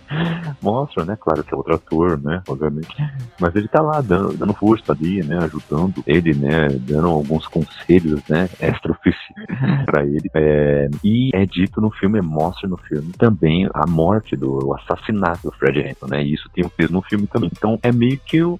[0.62, 2.94] Mostra, né, claro que é outro ator, né, obviamente.
[3.40, 8.22] Mas ele tá lá dando, dando força ali, né, ajudando ele, né, dando alguns conselhos,
[8.28, 10.30] né, extra-oficiais pra ele.
[10.34, 15.42] É, e é dito no filme, mostra no filme também a morte do o assassinato
[15.42, 17.50] do Fred Hampton, né, e isso tem um peso no filme também.
[17.52, 18.58] Então é meio que um,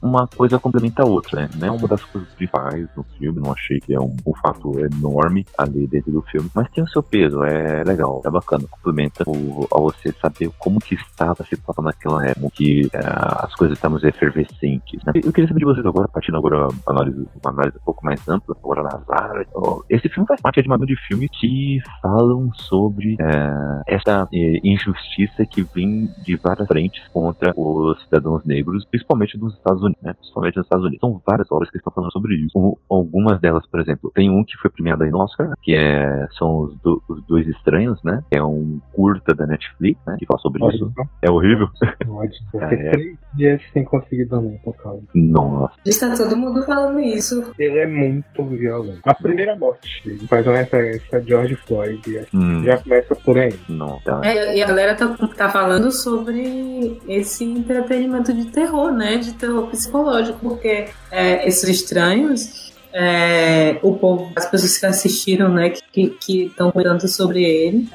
[0.00, 3.80] uma coisa complementa a outra, né, é uma das coisas principais no filme, não achei
[3.80, 7.42] que é um, um fato enorme ali dentro do filme, mas tem o seu peso,
[7.44, 12.26] é legal, é bacana, complementa o, a você saber como que estava a situação naquela
[12.26, 12.98] época, que é,
[13.44, 15.02] as coisas estavam efervescentes.
[15.04, 15.12] Né?
[15.16, 18.26] Eu queria saber de vocês agora, partindo agora uma análise, uma análise um pouco mais
[18.28, 19.48] ampla, agora nas áreas.
[19.88, 25.44] Esse filme faz parte de uma de filmes que falam sobre é, essa é, injustiça
[25.44, 30.12] que vem de várias frentes contra os cidadãos negros, principalmente nos Estados Unidos, né?
[30.14, 31.00] Principalmente nos Estados Unidos.
[31.00, 32.78] São várias obras que estão falando sobre isso.
[32.88, 36.60] Algumas delas, por exemplo, tem um que foi premiado aí no Oscar, que é, são
[36.60, 38.22] os, do, os Dois Estranhos, né?
[38.30, 40.16] É um curta da Netflix, né?
[40.18, 40.92] Que fala sobre isso.
[41.22, 41.68] É horrível.
[42.06, 42.38] Pode.
[42.68, 43.14] É, é.
[43.36, 45.02] Três dias sem conseguir dormir por causa.
[45.14, 45.74] Nossa.
[45.84, 47.52] Está todo mundo falando isso.
[47.58, 49.00] Ele é muito violento.
[49.04, 52.26] A primeira morte ele faz uma referência a George Floyd.
[52.32, 52.64] Hum.
[52.64, 53.54] Já começa por aí.
[53.68, 54.20] Não, tá.
[54.24, 59.16] É, e a galera tá, tá falando sobre esse entretenimento de terror, né?
[59.18, 62.68] De terror psicológico, porque é, esses estranhos
[63.00, 67.88] é, o povo, as pessoas que assistiram, né, que estão comentando sobre ele,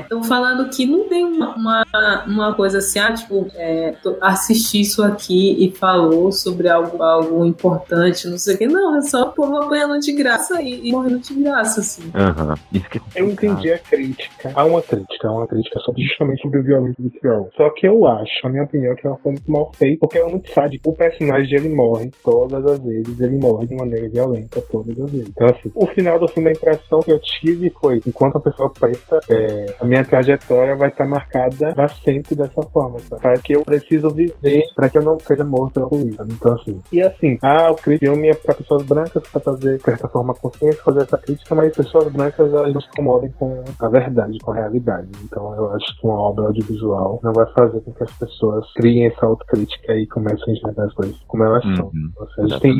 [0.00, 4.80] estão é, falando que não tem uma, uma, uma, coisa assim, ah, tipo, é, assisti
[4.80, 8.66] isso aqui e falou sobre algo, algo importante, não sei o que.
[8.66, 12.04] Não, é só o povo apanhando de graça e, e morrendo de graça, assim.
[12.04, 12.80] Uhum.
[13.14, 14.52] Eu entendi a crítica.
[14.54, 18.06] Há uma crítica, há uma crítica sobre, justamente sobre o violência do Só que eu
[18.06, 20.90] acho, a minha opinião, que ela foi muito mal feita, porque é muito sádico.
[20.90, 25.28] O personagem, ele morre todas as vezes, ele morre de maneira violenta todas as vezes.
[25.28, 28.70] Então, assim, o final do filme, a impressão que eu tive foi: enquanto a pessoa
[28.70, 33.20] preta, é, a minha trajetória vai estar marcada pra sempre dessa forma, sabe?
[33.20, 36.24] Para que eu preciso viver, para que eu não seja morto pela polícia.
[36.28, 40.08] Então, assim, e assim, ah, o filme é para pessoas brancas, para trazer, de certa
[40.08, 44.38] forma, consciência, fazer essa crítica, mas pessoas brancas, elas não se incomodem com a verdade,
[44.38, 45.08] com a realidade.
[45.24, 49.06] Então, eu acho que uma obra audiovisual não vai fazer com que as pessoas criem
[49.06, 51.76] essa autocrítica e comecem a enxergar as coisas como elas uhum.
[51.76, 51.90] são.
[51.94, 52.74] Então, a gente tem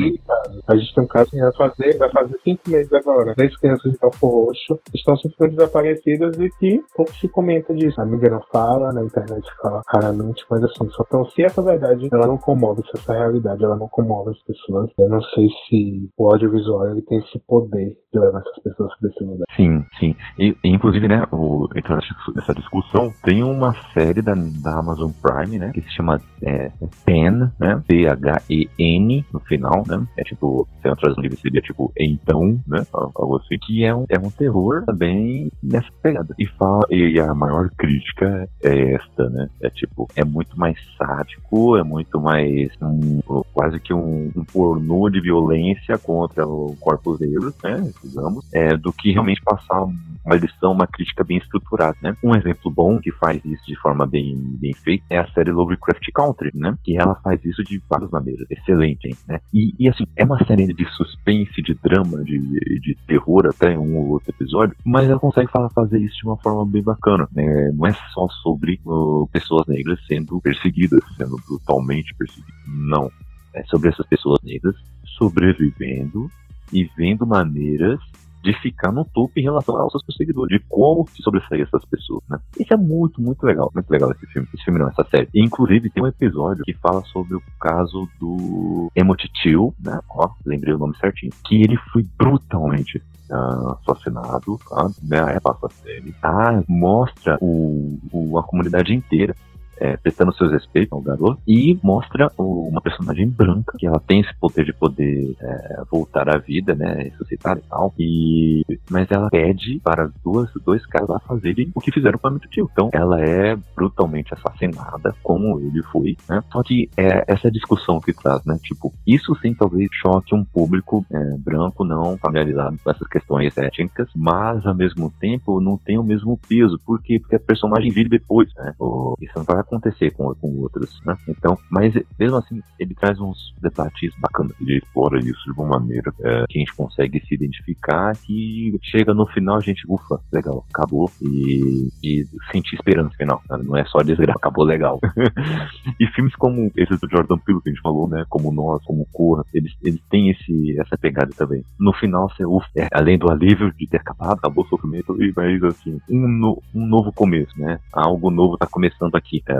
[0.67, 3.33] a gente tem um caso em fazer, vai fazer cinco meses agora.
[3.35, 8.01] Três crianças de Belfor Roxo estão simplesmente desaparecidas e que pouco se comenta disso.
[8.01, 12.09] A mídia não fala, na internet fala raramente, mas assim, só então se essa verdade
[12.11, 16.09] ela não comove, se essa realidade ela não comove as pessoas, eu não sei se
[16.17, 19.45] o audiovisual ele tem esse poder de levar essas pessoas para esse lugar.
[19.55, 20.15] Sim, sim.
[20.37, 21.97] E, inclusive, né, o, então,
[22.35, 26.71] nessa discussão, tem uma série da, da Amazon Prime, né, que se chama é,
[27.05, 32.85] Pen, né, P-H-E-N no final, né, é tipo, eu tradução livre seria tipo então, né,
[32.91, 36.33] algo assim, que é um, é um terror também nessa pegada.
[36.39, 41.77] E, fala, e a maior crítica é esta, né, é tipo, é muito mais sádico,
[41.77, 43.21] é muito mais um,
[43.53, 48.91] quase que um, um pornô de violência contra o corpos negros, né, digamos, é, do
[48.91, 52.15] que realmente passar uma lição, uma crítica bem estruturada, né.
[52.23, 56.05] Um exemplo bom que faz isso de forma bem, bem feita é a série Lovecraft
[56.13, 59.39] Country, né, que ela faz isso de várias maneiras, excelente, hein, né.
[59.53, 62.39] E, e assim, é uma série de suspense, de drama, de,
[62.79, 66.37] de terror até em um ou outro episódio, mas ela consegue fazer isso de uma
[66.37, 72.13] forma bem bacana, né, não é só sobre uh, pessoas negras sendo perseguidas, sendo brutalmente
[72.15, 73.11] perseguidas, não.
[73.53, 74.75] É sobre essas pessoas negras
[75.17, 76.29] sobrevivendo
[76.73, 77.99] e vendo maneiras
[78.45, 82.21] de ficar no topo em relação aos seus perseguidores, de como se sobressair essas pessoas,
[82.29, 82.37] né?
[82.59, 84.47] Isso é muito, muito legal, muito legal esse filme.
[84.53, 85.27] Esse filme não, essa série.
[85.33, 89.99] E, inclusive, tem um episódio que fala sobre o caso do Emot Till, né?
[90.09, 91.31] Ó, lembrei o nome certinho.
[91.45, 94.87] Que ele foi brutalmente Uh, assassinado, tá?
[95.01, 96.13] Né, passa a série.
[96.21, 99.35] Ah, mostra o, o, a comunidade inteira
[99.77, 104.21] é, prestando seus respeitos ao garoto e mostra o, uma personagem branca que ela tem
[104.21, 107.93] esse poder de poder é, voltar à vida, né, ressuscitar e tal.
[107.97, 112.39] E mas ela pede para duas dois caras lá fazerem o que fizeram com a
[112.49, 112.69] Tio.
[112.71, 116.43] Então ela é brutalmente assassinada, como ele foi, né?
[116.51, 118.57] Só que é essa discussão que traz, né?
[118.61, 124.09] Tipo, isso sim talvez choque um público é, branco não familiarizado com essas questões étnicas,
[124.15, 126.79] mas ao mesmo tempo não tem o mesmo peso.
[126.85, 127.19] Por quê?
[127.19, 128.73] Porque a personagem vive depois, né?
[129.21, 131.15] isso não vai acontecer com, com outros, né?
[131.27, 134.53] Então, mas mesmo assim, ele traz uns debates bacanas.
[134.61, 139.13] Ele explora isso de uma maneira é, que a gente consegue se identificar que chega
[139.13, 143.41] no final a gente, ufa, legal, acabou e, e sentir esperança no final.
[143.49, 143.59] Né?
[143.63, 144.99] Não é só desgraça, acabou legal.
[145.99, 148.25] e filmes como esse do Jordan Peele que a gente falou, né?
[148.29, 151.63] Como Nós, como Corra, eles, eles têm esse, essa pegada também.
[151.79, 155.33] No final, você, ufa, é, além do alívio de ter acabado, acabou o sofrimento, e
[155.35, 157.79] mais assim, um, no, um novo começo, né?
[157.93, 159.41] Algo novo tá começando aqui.
[159.47, 159.54] É,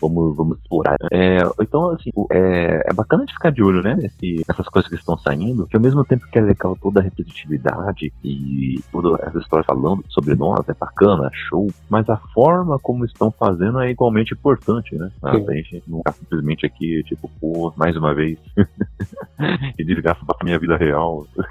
[0.00, 0.96] vamos, vamos explorar.
[1.12, 3.94] É, então, assim, é, é bacana de ficar de olho, né?
[3.94, 7.02] Nesse, nessas coisas que estão saindo, que ao mesmo tempo que é legal toda a
[7.02, 13.04] repetitividade e toda essa história falando sobre nós, é bacana, show, mas a forma como
[13.04, 15.10] estão fazendo é igualmente importante, né?
[15.22, 18.38] A gente não tá simplesmente aqui, tipo, pô, mais uma vez,
[19.78, 21.26] e desgasta pra minha vida real.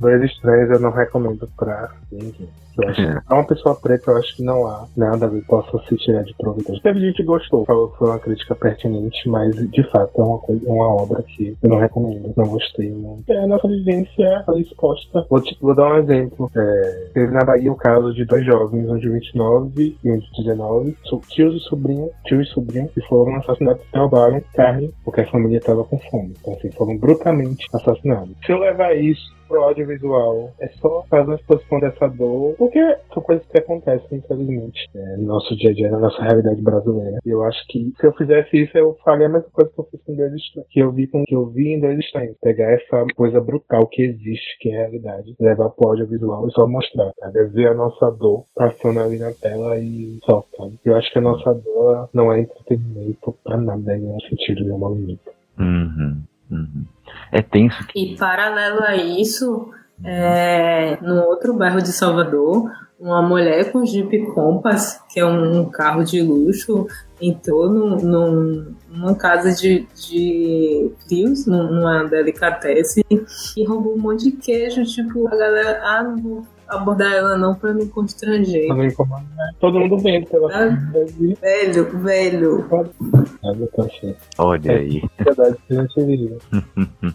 [0.00, 2.48] Dois estranhos eu não recomendo pra ninguém.
[2.88, 3.14] Acho É.
[3.20, 6.22] que pra uma pessoa preta, eu acho que não há nada que possa se tirar
[6.22, 6.80] de proveito.
[6.82, 10.38] Teve gente que gostou, falou que foi uma crítica pertinente, mas de fato é uma,
[10.38, 12.90] coisa, uma obra que eu não recomendo, não gostei.
[12.90, 13.18] Não.
[13.28, 15.26] É a nossa vivência ali exposta.
[15.28, 16.50] Vou, te, vou dar um exemplo.
[16.56, 20.30] É, teve na Bahia o caso de dois jovens, um de 29 e um de
[20.44, 25.20] 19, so- tios e sobrinho, tio e sobrinho, que foram assassinados e roubaram carne porque
[25.22, 26.34] a família estava com fome.
[26.40, 28.34] Então, assim, foram brutalmente assassinados.
[28.44, 32.80] Se eu levar isso pro audiovisual, é só fazer uma exposição dessa dor, porque
[33.12, 37.18] são coisas que acontecem, infelizmente, é, no nosso dia a dia, na nossa realidade brasileira.
[37.24, 39.84] E eu acho que se eu fizesse isso, eu faria a mesma coisa que eu
[39.84, 42.36] fiz com Dois Estranhos, que eu vi com que eu vi em Dois Estranhos.
[42.40, 46.66] Pegar essa coisa brutal que existe, que é a realidade, levar pro audiovisual e só
[46.66, 47.40] mostrar, sabe?
[47.40, 50.78] É ver a nossa dor passando ali na tela e só, sabe?
[50.82, 54.78] Eu acho que a nossa dor não é entretenimento pra nada, em nenhum sentido, nenhum
[54.78, 55.30] movimento.
[55.58, 56.22] Uhum,
[56.52, 56.84] uhum.
[57.32, 59.70] É tenso E paralelo a isso,
[60.04, 66.04] é, no outro bairro de Salvador, uma mulher com Jeep Compass, que é um carro
[66.04, 66.86] de luxo,
[67.20, 74.24] entrou num- num- numa casa de, de frios, num- numa delicatessen, e roubou um monte
[74.30, 74.84] de queijo.
[74.84, 78.68] Tipo, a galera, ah, não vou abordar ela não pra me constranger.
[78.68, 79.50] Não me incomoda, né?
[79.60, 80.66] Todo mundo vendo pela Ah.
[80.68, 82.66] vida Velho, velho.
[84.38, 85.02] Olha aí.
[85.18, 86.36] Verdade, que a gente vive.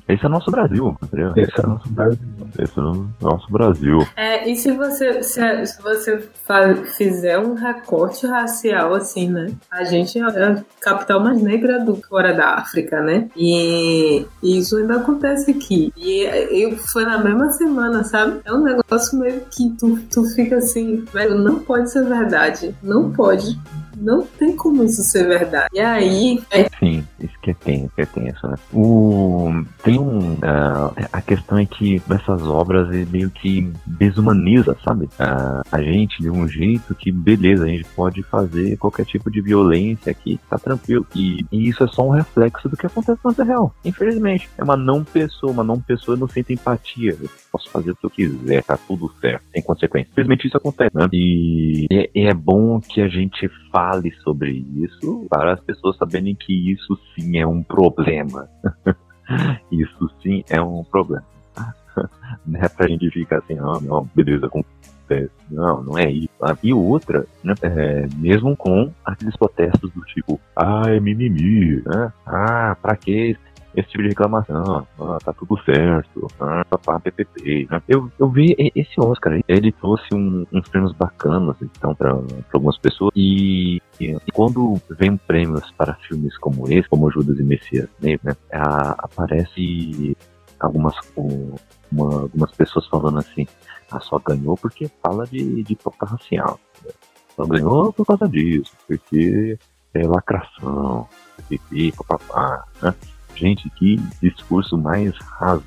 [0.07, 1.33] Esse é o nosso Brasil, entendeu?
[1.35, 2.19] Esse é o nosso Brasil.
[2.59, 3.97] Esse é o nosso Brasil.
[4.15, 9.47] É, e se você, se, se você fa- fizer um recorte racial, assim, né?
[9.71, 13.29] A gente é a capital mais negra do fora da África, né?
[13.35, 15.91] E, e isso ainda acontece aqui.
[15.97, 16.23] E
[16.63, 18.39] eu, foi na mesma semana, sabe?
[18.45, 22.75] É um negócio meio que tu, tu fica assim, velho, não pode ser verdade.
[22.81, 23.59] Não pode.
[23.99, 25.69] Não tem como isso ser verdade.
[25.73, 28.55] E aí, é, Sim, isso que é tenso, é tenso, né?
[28.73, 30.37] O, tem um.
[30.41, 35.09] ah, a questão é que essas obras meio que desumaniza, sabe?
[35.19, 40.11] A gente de um jeito que, beleza, a gente pode fazer qualquer tipo de violência
[40.11, 41.05] aqui, tá tranquilo.
[41.15, 43.73] E, e isso é só um reflexo do que acontece na vida real.
[43.83, 44.49] Infelizmente.
[44.57, 47.15] É uma não pessoa, uma não pessoa não sente empatia.
[47.19, 50.09] Eu posso fazer o que eu quiser, tá tudo certo, sem consequência.
[50.11, 51.07] Infelizmente isso acontece, né?
[51.11, 53.49] E é, é bom que a gente
[53.87, 58.49] fale sobre isso para as pessoas saberem que isso sim é um problema.
[59.71, 61.25] isso sim é um problema.
[62.45, 65.31] Não é pra gente ficar assim, ah, não, beleza, acontece.
[65.49, 66.29] Não, não é isso.
[66.37, 66.59] sabe?
[66.63, 72.13] E outra, né, é, mesmo com aqueles protestos do tipo, ah, é mimimi, né?
[72.25, 73.35] Ah, pra que
[73.77, 77.67] esse tipo de reclamação, ah, tá tudo certo, ah, PPP.
[77.69, 77.81] né?
[77.87, 82.17] Eu, eu vi esse Oscar, ele trouxe um- uns prêmios bacanas, então, para
[82.53, 87.87] algumas pessoas, e, e quando vem prêmios para filmes como esse, como Judas e Messias,
[88.01, 90.17] né, né, a- aparece
[90.59, 91.53] algumas, um-
[91.91, 93.45] uma- algumas pessoas falando assim,
[93.91, 96.59] ah, só ganhou porque fala de, de pauta racial.
[96.83, 96.91] né?
[97.35, 99.57] Só ganhou por causa disso, porque
[99.93, 101.07] é lacração,
[101.47, 102.95] pipi, papapá, né?
[103.37, 105.63] Gente, que discurso mais raso.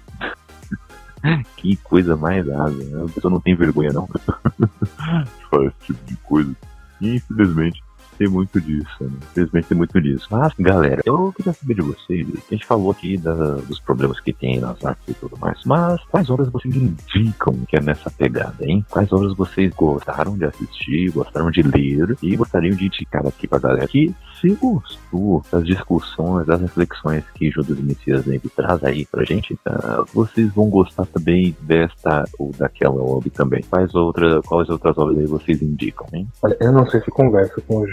[1.56, 2.82] que coisa mais rasa.
[2.84, 3.04] Né?
[3.04, 4.08] A pessoa não tem vergonha, não.
[5.50, 6.56] Faz esse tipo de coisa.
[7.00, 7.82] Infelizmente,
[8.20, 8.86] tem muito disso.
[9.00, 9.08] Né?
[9.30, 10.26] Infelizmente, tem muito disso.
[10.30, 12.28] Mas, galera, eu queria saber de vocês.
[12.50, 15.58] A gente falou aqui da- dos problemas que tem nas artes e tudo mais.
[15.64, 18.84] Mas, quais obras vocês indicam que é nessa pegada, hein?
[18.90, 23.58] Quais obras vocês gostaram de assistir, gostaram de ler e gostariam de indicar aqui pra
[23.58, 29.22] galera que se gostou das discussões, das reflexões que Judas Messias Negro traz aí pra
[29.24, 33.62] gente, ah, vocês vão gostar também desta ou daquela obra também.
[33.68, 36.26] Quais, outra, quais outras obras aí vocês indicam, hein?
[36.42, 37.86] Olha, eu não sei se conversa com o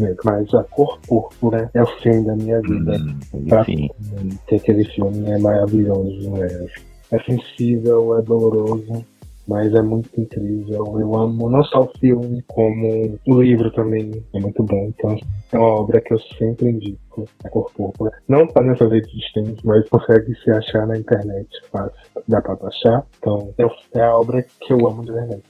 [0.00, 2.92] Negro, mas A Cor Púrpura é o filme da minha vida.
[3.32, 3.88] Hum, Pra mim,
[4.48, 6.66] que aquele filme é maravilhoso, é,
[7.16, 9.04] é sensível, é doloroso,
[9.46, 10.98] mas é muito incrível.
[10.98, 14.10] Eu amo não só o filme, como o livro também.
[14.34, 14.86] É muito bom.
[14.96, 15.16] Então,
[15.52, 17.28] é uma obra que eu sempre indico.
[17.44, 18.10] A Cor Púrpura.
[18.26, 21.92] Não tá nessas redes de streams, mas consegue se achar na internet fácil.
[22.26, 23.04] Dá pra baixar.
[23.18, 23.52] Então,
[23.94, 25.42] é a obra que eu amo de verdade.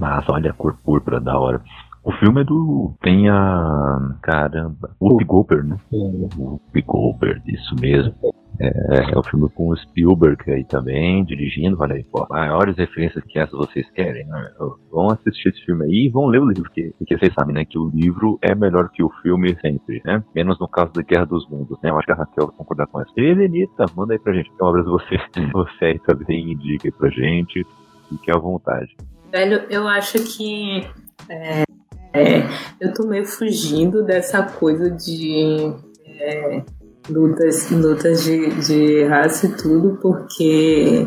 [0.00, 1.60] Mas olha a cor púrpura, da hora.
[2.04, 2.94] O filme é do.
[3.00, 4.16] Tem a.
[4.22, 4.90] Caramba.
[5.00, 5.76] Whoopi Goldberg, né?
[5.88, 6.28] Sim.
[6.36, 8.14] Whoopi Goldberg, isso mesmo.
[8.60, 11.76] É, é o filme com o Spielberg aí também, dirigindo.
[11.80, 14.50] Olha aí, pô, maiores referências que essas vocês querem, né?
[14.90, 17.64] Vão assistir esse filme aí e vão ler o livro, porque, porque vocês sabem, né,
[17.64, 20.22] que o livro é melhor que o filme sempre, né?
[20.34, 21.90] Menos no caso da Guerra dos Mundos, né?
[21.90, 23.12] Eu acho que a Raquel vai concordar com isso.
[23.16, 24.50] E Lenita, manda aí pra gente.
[24.50, 25.16] Que obras você,
[25.52, 27.66] você aí também indica aí pra gente.
[28.08, 28.94] Fique à vontade.
[29.30, 30.86] Velho, eu acho que
[31.28, 31.64] é,
[32.12, 32.42] é,
[32.80, 35.72] eu tô meio fugindo dessa coisa de
[36.06, 36.62] é,
[37.08, 41.06] lutas, lutas de, de raça e tudo, porque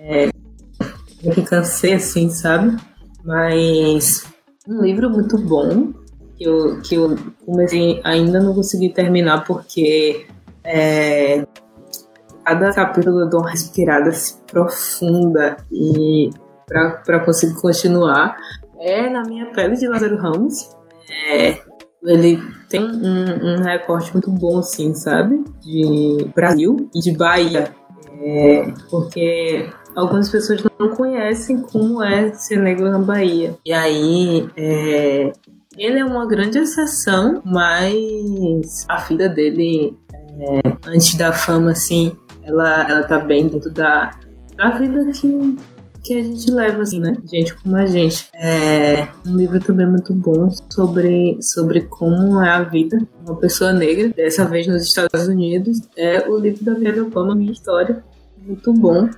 [0.00, 0.28] é,
[1.22, 2.76] eu me cansei assim, sabe?
[3.24, 4.24] Mas
[4.68, 5.92] um livro muito bom
[6.36, 10.26] que eu, que eu comecei, ainda não consegui terminar porque
[10.62, 11.46] é,
[12.44, 16.30] cada capítulo eu dou uma respirada assim, profunda e
[16.66, 18.36] para conseguir continuar
[18.84, 20.68] é na minha pele de Lázaro Ramos.
[21.30, 21.58] É,
[22.02, 25.42] ele tem um, um, recorte muito bom, assim, sabe?
[25.62, 27.72] De Brasil e de Bahia.
[28.20, 33.56] É, porque algumas pessoas não conhecem como é ser negro na Bahia.
[33.64, 35.32] E aí, é,
[35.78, 42.86] ele é uma grande exceção, mas a vida dele, é, antes da fama, assim, ela,
[42.88, 44.10] ela tá bem dentro da,
[44.56, 45.56] da vida que
[46.04, 47.16] que a gente leva, assim, né?
[47.24, 48.28] Gente como a gente.
[48.34, 53.72] É um livro também muito bom sobre, sobre como é a vida de uma pessoa
[53.72, 55.80] negra, dessa vez nos Estados Unidos.
[55.96, 58.04] É o livro da Michelle Obama, Minha História.
[58.46, 59.08] Muito bom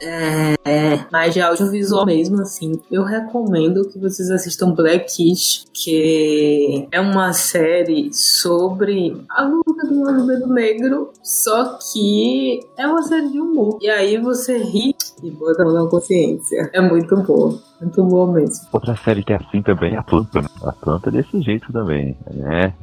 [0.00, 2.80] é, mais de audiovisual mesmo, assim.
[2.90, 10.48] Eu recomendo que vocês assistam Blackish, que é uma série sobre a luta do movimento
[10.48, 13.78] negro, só que é uma série de humor.
[13.80, 16.70] E aí você ri e bota na consciência.
[16.72, 17.58] É muito bom.
[17.80, 18.66] Muito bom mesmo.
[18.72, 20.42] Outra série que é assim também é a Planta.
[20.42, 20.48] Né?
[20.62, 22.74] A Planta é desse jeito também, né?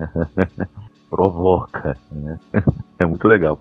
[1.09, 2.39] Provoca, né?
[2.99, 3.59] É muito legal.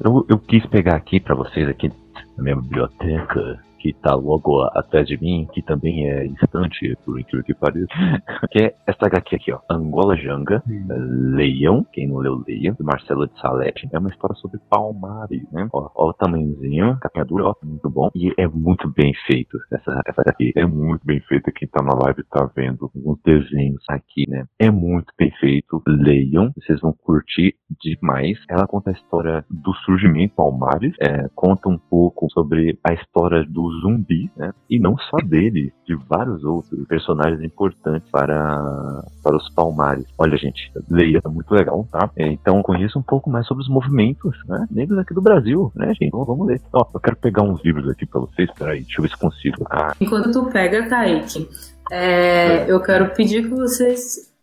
[0.00, 1.90] Eu, eu quis pegar aqui para vocês aqui
[2.36, 7.44] na minha biblioteca que tá logo atrás de mim, que também é instante, por incrível
[7.44, 7.86] que pareça,
[8.50, 13.26] que é essa HQ aqui, ó, Angola Janga, Leiam, quem não leu Leiam, do Marcelo
[13.26, 17.54] de Salete, é uma história sobre Palmares, né, ó, ó o tamanhozinho, capinha dura, ó,
[17.62, 21.68] muito bom, e é muito bem feito essa, essa HQ, é muito bem feita, quem
[21.68, 26.80] tá na live tá vendo os desenhos aqui, né, é muito bem feito, leiam, vocês
[26.80, 32.78] vão curtir demais, ela conta a história do surgimento Palmares, é, conta um pouco sobre
[32.84, 34.52] a história do zumbi, né?
[34.68, 40.06] E não só dele, de vários outros personagens importantes para, para os Palmares.
[40.18, 42.10] Olha, gente, leia, é muito legal, tá?
[42.16, 45.88] É, então conheça um pouco mais sobre os movimentos né, negros aqui do Brasil, né,
[45.88, 46.06] gente?
[46.06, 46.60] Então vamos ler.
[46.72, 49.66] Ó, eu quero pegar uns livros aqui para vocês, peraí, deixa eu ver se consigo.
[49.70, 49.94] Ah.
[50.00, 51.48] Enquanto tu pega, Kaique,
[51.90, 54.36] é, eu quero pedir que vocês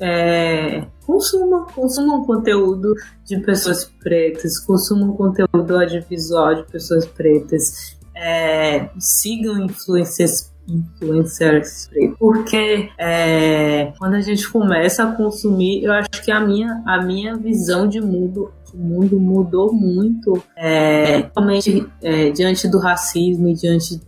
[0.00, 9.64] é, consumam, consumam conteúdo de pessoas pretas, consumam conteúdo audiovisual de pessoas pretas é, sigam
[9.64, 11.88] influências influencers
[12.18, 17.36] porque é, quando a gente começa a consumir eu acho que a minha a minha
[17.36, 21.30] visão de mundo de mundo mudou muito é,
[22.02, 23.98] é, diante do racismo e diante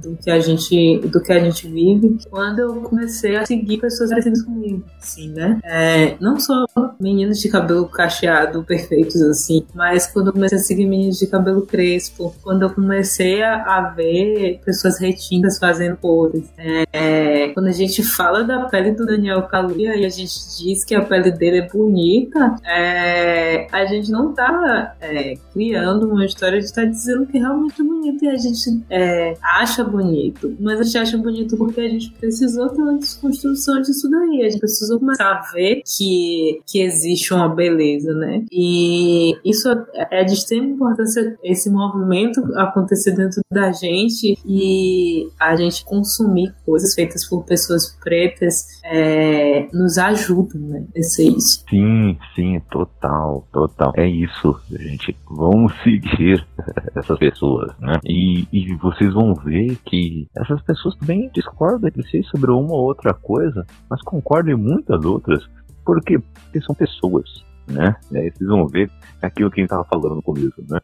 [0.00, 4.10] do que a gente do que a gente vive quando eu comecei a seguir pessoas
[4.10, 5.60] parecidas comigo assim né?
[5.64, 6.64] É, não só
[7.00, 11.62] meninos de cabelo cacheado perfeitos assim mas quando eu comecei a seguir meninos de cabelo
[11.62, 18.02] crespo quando eu comecei a, a ver pessoas retintas fazendo poses é, quando a gente
[18.02, 21.68] fala da pele do Daniel Kaluuya e a gente diz que a pele dele é
[21.68, 27.38] bonita é, a gente não tá é, criando uma história de estar tá dizendo que
[27.38, 31.80] realmente é bonito e a gente é, acha bonito, mas a gente acha bonito porque
[31.80, 34.42] a gente precisou ter uma desconstrução disso daí.
[34.42, 38.44] A gente precisou começar a ver que, que existe uma beleza, né?
[38.50, 39.68] E isso
[40.10, 46.94] é de extrema importância esse movimento acontecer dentro da gente e a gente consumir coisas
[46.94, 50.84] feitas por pessoas pretas é, nos ajuda, né?
[50.94, 51.64] Esse é isso.
[51.68, 53.92] Sim, sim, total, total.
[53.96, 55.14] É isso, gente.
[55.28, 56.46] Vamos seguir
[56.94, 57.98] essas pessoas, né?
[58.04, 62.84] E, e vocês vão ver que essas pessoas também discordam entre si sobre uma ou
[62.84, 65.48] outra coisa, mas concordam em muitas outras.
[65.84, 66.20] Porque
[66.64, 67.96] são pessoas, né?
[68.10, 68.90] E aí vocês vão ver
[69.20, 70.78] aquilo que a gente estava falando no começo, né?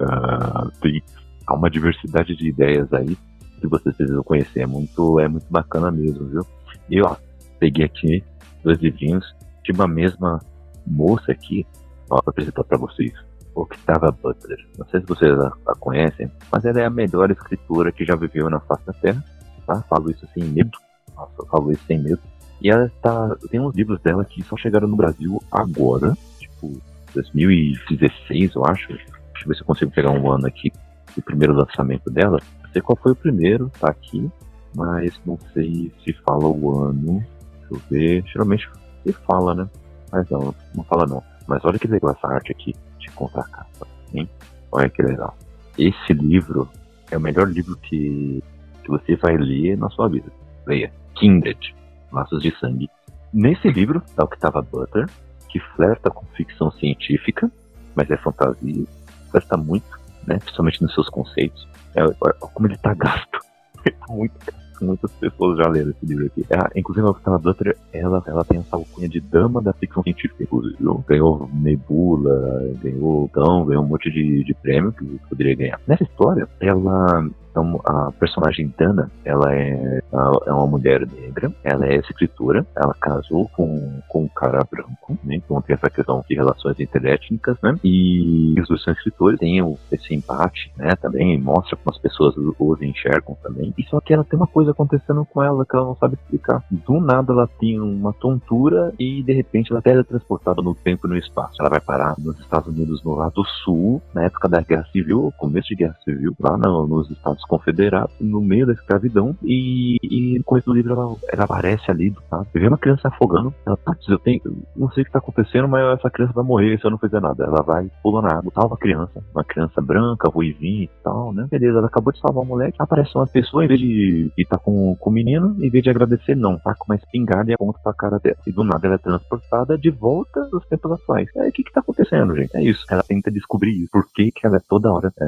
[0.00, 1.02] Uh, tem
[1.46, 3.16] há uma diversidade de ideias aí
[3.60, 4.60] que vocês precisam conhecer.
[4.60, 6.46] É muito, é muito bacana mesmo, viu?
[6.88, 7.16] E ó,
[7.58, 8.22] peguei aqui
[8.62, 9.34] dois livrinhos
[9.64, 10.40] de uma mesma
[10.86, 11.66] moça aqui,
[12.10, 13.12] ó, pra apresentar pra vocês.
[13.54, 14.58] Octava Butler.
[14.78, 18.16] Não sei se vocês a, a, conhecem, mas ela é a melhor escritora que já
[18.16, 19.24] viveu na face da Terra.
[19.66, 19.82] Tá?
[19.88, 20.76] Falo isso sem medo.
[21.16, 22.20] Nossa, falo isso sem medo.
[22.60, 23.36] E ela tá.
[23.50, 26.80] Tem uns livros dela que só chegaram no Brasil agora, tipo
[27.14, 28.88] 2016, eu acho.
[28.88, 30.72] Deixa eu ver se eu consigo pegar um ano aqui
[31.14, 32.38] do primeiro lançamento dela.
[32.62, 34.30] Não sei qual foi o primeiro, tá aqui,
[34.74, 37.24] mas não sei se fala o ano.
[37.60, 38.24] Deixa eu ver.
[38.26, 38.68] Geralmente
[39.04, 39.68] se fala, né?
[40.10, 41.22] Mas não, não fala não.
[41.46, 42.74] Mas olha que legal essa arte aqui
[43.14, 44.28] contracapa, hein?
[44.70, 45.36] Olha que legal.
[45.78, 46.68] Esse livro
[47.10, 48.42] é o melhor livro que,
[48.82, 50.30] que você vai ler na sua vida.
[50.66, 50.92] Leia.
[51.14, 51.74] Kindred,
[52.12, 52.88] Laços de Sangue.
[53.32, 55.08] Nesse livro, da Octava Butler,
[55.48, 57.50] que flerta com ficção científica,
[57.94, 58.84] mas é fantasia,
[59.30, 60.38] flerta muito, né?
[60.38, 61.68] Principalmente nos seus conceitos.
[61.94, 62.02] É,
[62.38, 63.40] como ele tá gasto.
[64.08, 66.44] muito gasto muitas pessoas já leram esse livro aqui.
[66.74, 70.76] Inclusive, a Octava Butler, ela, ela tem essa alcunha de dama da ficção científica, inclusive.
[71.06, 75.80] Ganhou Nebula, ganhou Gão, ganhou um monte de, de prêmio que poderia ganhar.
[75.86, 80.02] Nessa história, ela então, a personagem Dana, ela é,
[80.46, 85.36] é uma mulher negra, ela é escritora, ela casou com, com um cara branco, né?
[85.36, 87.78] Então tem essa questão de relações interétnicas, né?
[87.84, 89.60] E os dois são escritores, tem
[89.92, 90.96] esse empate, né?
[90.96, 93.72] Também mostra como as pessoas os enxergam também.
[93.78, 96.64] E só que ela tem uma coisa acontecendo com ela que ela não sabe explicar.
[96.72, 101.10] Do nada ela tem uma tontura e de repente ela é teletransportada no tempo e
[101.10, 101.54] no espaço.
[101.60, 105.68] Ela vai parar nos Estados Unidos no lado sul, na época da Guerra Civil, começo
[105.68, 110.44] de Guerra Civil, lá no, nos Estados confederados no meio da escravidão e, e no
[110.44, 112.44] começo do livro ela, ela aparece ali, tá?
[112.52, 114.40] Vê uma criança afogando, ela, putz, eu tenho,
[114.76, 117.20] não sei o que tá acontecendo, mas essa criança vai morrer se eu não fizer
[117.20, 117.44] nada.
[117.44, 121.46] Ela vai pulando na água, salva a criança, uma criança branca, ruivinha e tal, né?
[121.50, 124.64] Beleza, ela acabou de salvar o moleque, aparece uma pessoa, em vez de estar tá
[124.64, 127.78] com, com o menino, em vez de agradecer, não, tá com uma espingarda e aponta
[127.82, 128.36] pra cara dela.
[128.46, 131.28] E do nada ela é transportada de volta aos tempos atuais.
[131.36, 132.56] É, o que que tá acontecendo, gente?
[132.56, 132.84] É isso.
[132.90, 133.90] Ela tenta descobrir isso.
[133.90, 135.26] Por que que ela é toda hora, é,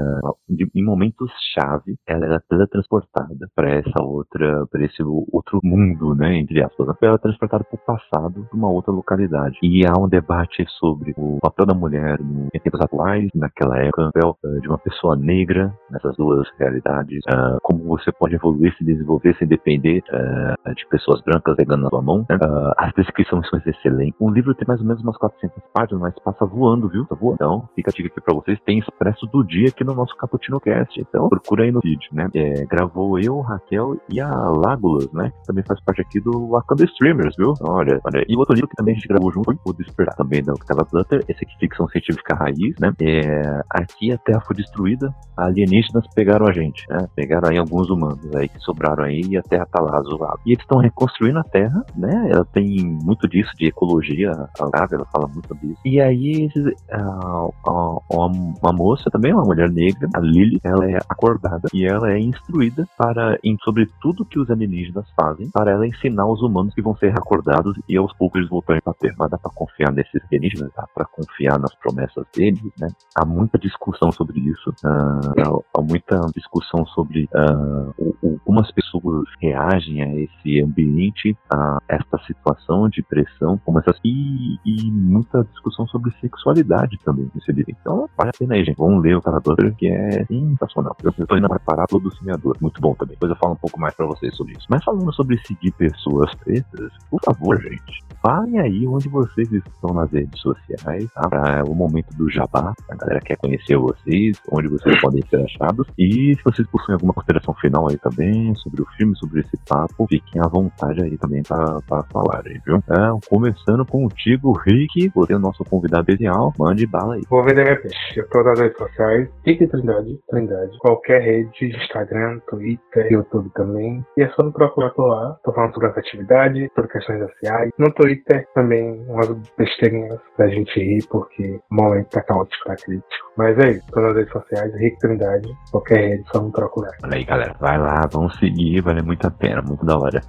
[0.49, 6.37] de, em momentos chave, ela era teletransportada para essa outra, para esse outro mundo, né,
[6.37, 6.87] entre aspas.
[7.03, 9.59] Ela é transportada para o passado de uma outra localidade.
[9.63, 12.19] E há um debate sobre o papel da mulher
[12.55, 17.21] em tempos atuais, naquela época, o papel uh, de uma pessoa negra nessas duas realidades,
[17.27, 21.89] uh, como você pode evoluir, se desenvolver, se depender uh, de pessoas brancas pegando na
[21.89, 22.25] sua mão.
[22.29, 22.37] Né?
[22.77, 24.15] as descrições são excelentes.
[24.21, 27.05] O livro tem mais ou menos umas 400 páginas, mas passa voando, viu?
[27.07, 27.35] Tá voando.
[27.35, 28.61] Então, fica a dica aqui para vocês.
[28.65, 31.01] Tem Expresso do Dia aqui no nosso Cappuccino Cast.
[31.01, 32.29] Então, procura aí no vídeo, né?
[32.35, 35.31] É, gravou eu, Raquel e a Lágulas, né?
[35.31, 37.55] Que também faz parte aqui do Wakanda Streamers, viu?
[37.61, 38.25] Olha, olha.
[38.29, 40.85] E outro livro que também a gente gravou junto foi O Despertar, também da Octava
[40.85, 41.25] Flutter.
[41.29, 42.93] Esse aqui, ficção científica raiz, né?
[43.01, 47.07] É, aqui a Terra foi destruída, alienígenas pegaram a gente, né?
[47.15, 50.39] Pegaram aí alguns humanos aí que sobraram aí e a Terra tá lá zoada.
[50.45, 52.29] E eles estão reconstruindo a Terra, né?
[52.31, 55.81] Ela tem muito disso de ecologia, a Gavi, ela fala muito disso.
[55.85, 56.49] E aí,
[56.91, 62.11] a, a, uma moça também, uma mulher negra, a Lily, ela é acordada e ela
[62.11, 66.75] é instruída para, em, sobre tudo que os alienígenas fazem, para ela ensinar os humanos
[66.75, 69.15] que vão ser recordados e aos poucos eles voltarem para a Terra.
[69.19, 72.89] Mas dá para confiar nesses alienígenas, dá para confiar nas promessas deles, né?
[73.15, 78.41] Há muita discussão sobre isso, uh, há, muita discussão sobre uh, o,
[78.75, 85.45] pessoas reagem a esse ambiente, a esta situação de pressão, como essas e, e muita
[85.45, 87.31] discussão sobre sexualidade também.
[87.69, 88.77] Então, vale a pena aí, gente.
[88.77, 90.97] Vamos ler o Carador, que é sensacional.
[91.03, 92.57] Eu estou indo preparar todo o semeador.
[92.61, 93.15] Muito bom também.
[93.15, 94.67] Depois eu falo um pouco mais para vocês sobre isso.
[94.71, 100.11] Mas falando sobre seguir pessoas pretas, por favor, gente, falem aí onde vocês estão nas
[100.13, 101.29] redes sociais, tá?
[101.29, 102.73] Para o momento do jabá.
[102.91, 105.87] A galera quer conhecer vocês, onde vocês podem ser achados.
[105.99, 110.07] E se vocês possuem alguma consideração final aí também sobre o filme, sobre esse papo,
[110.09, 111.81] fiquem à vontade aí também para
[112.13, 112.77] falar viu?
[112.77, 116.53] É, começando contigo, Rick, você é o nosso convidado ideal.
[116.59, 117.23] Mande bala aí.
[117.29, 117.97] Vou vender minha peixe.
[118.21, 119.29] Eu tô nas redes sociais.
[119.45, 120.79] Rick Trindade, Trindade.
[120.79, 124.05] Qualquer rede, Instagram, Twitter, YouTube também.
[124.17, 125.37] E é só me procurar por lá.
[125.45, 127.71] Tô falando sobre essa atividade, sobre questões sociais.
[127.79, 133.27] No Twitter também umas besteirinhas pra gente rir, porque o momento tá caótico, tá crítico.
[133.37, 135.49] Mas é isso, tô nas redes sociais, Rick Trindade.
[135.71, 136.93] Qualquer rede, só me procurar.
[137.05, 137.55] Olha aí, galera.
[137.61, 140.21] Vai lá, vamos seguir, vale muito a pena, muito da hora.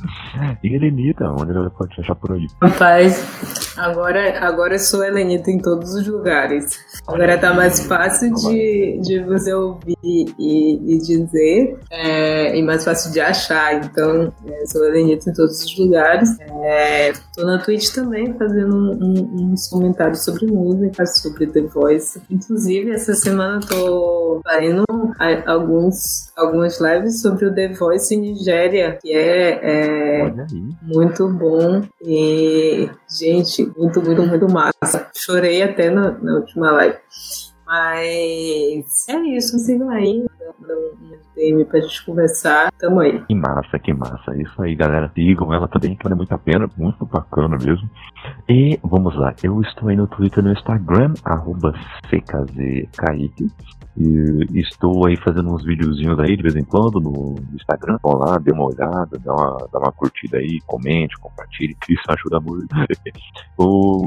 [0.63, 2.45] E Helenita, onde ela pode achar por aí?
[2.61, 6.65] Rapaz, agora, agora eu sou Helenita em todos os lugares.
[7.07, 13.11] Agora tá mais fácil de, de você ouvir e, e dizer, é, e mais fácil
[13.11, 13.76] de achar.
[13.76, 16.30] Então, é, sou Helenita em todos os lugares.
[16.63, 22.22] É, tô na Twitch também fazendo um, um, uns comentários sobre música, sobre The Voice.
[22.30, 24.84] Inclusive, essa semana tô fazendo
[25.45, 30.34] alguns, algumas lives sobre o The Voice em Nigéria, que é, é
[30.82, 31.82] muito bom.
[32.01, 35.09] E, gente, muito, muito, muito massa.
[35.15, 36.97] Chorei até na, na última live.
[37.68, 42.72] Mas é isso, sigam aí, um DM pra gente conversar.
[42.80, 43.22] Tamo aí.
[43.26, 44.36] Que massa, que massa.
[44.38, 45.11] Isso aí, galera.
[45.13, 47.89] Sigam ela também, que vale muito a pena, muito bacana mesmo.
[48.47, 51.74] E vamos lá, eu estou aí no Twitter e no Instagram, arroba
[52.09, 53.51] CKZKaique.
[54.00, 57.98] E estou aí fazendo uns videozinhos aí de vez em quando no Instagram.
[58.04, 62.04] Vão lá, dê uma olhada, dá uma, dá uma curtida aí, comente, compartilhe, que isso
[62.10, 62.68] ajuda muito.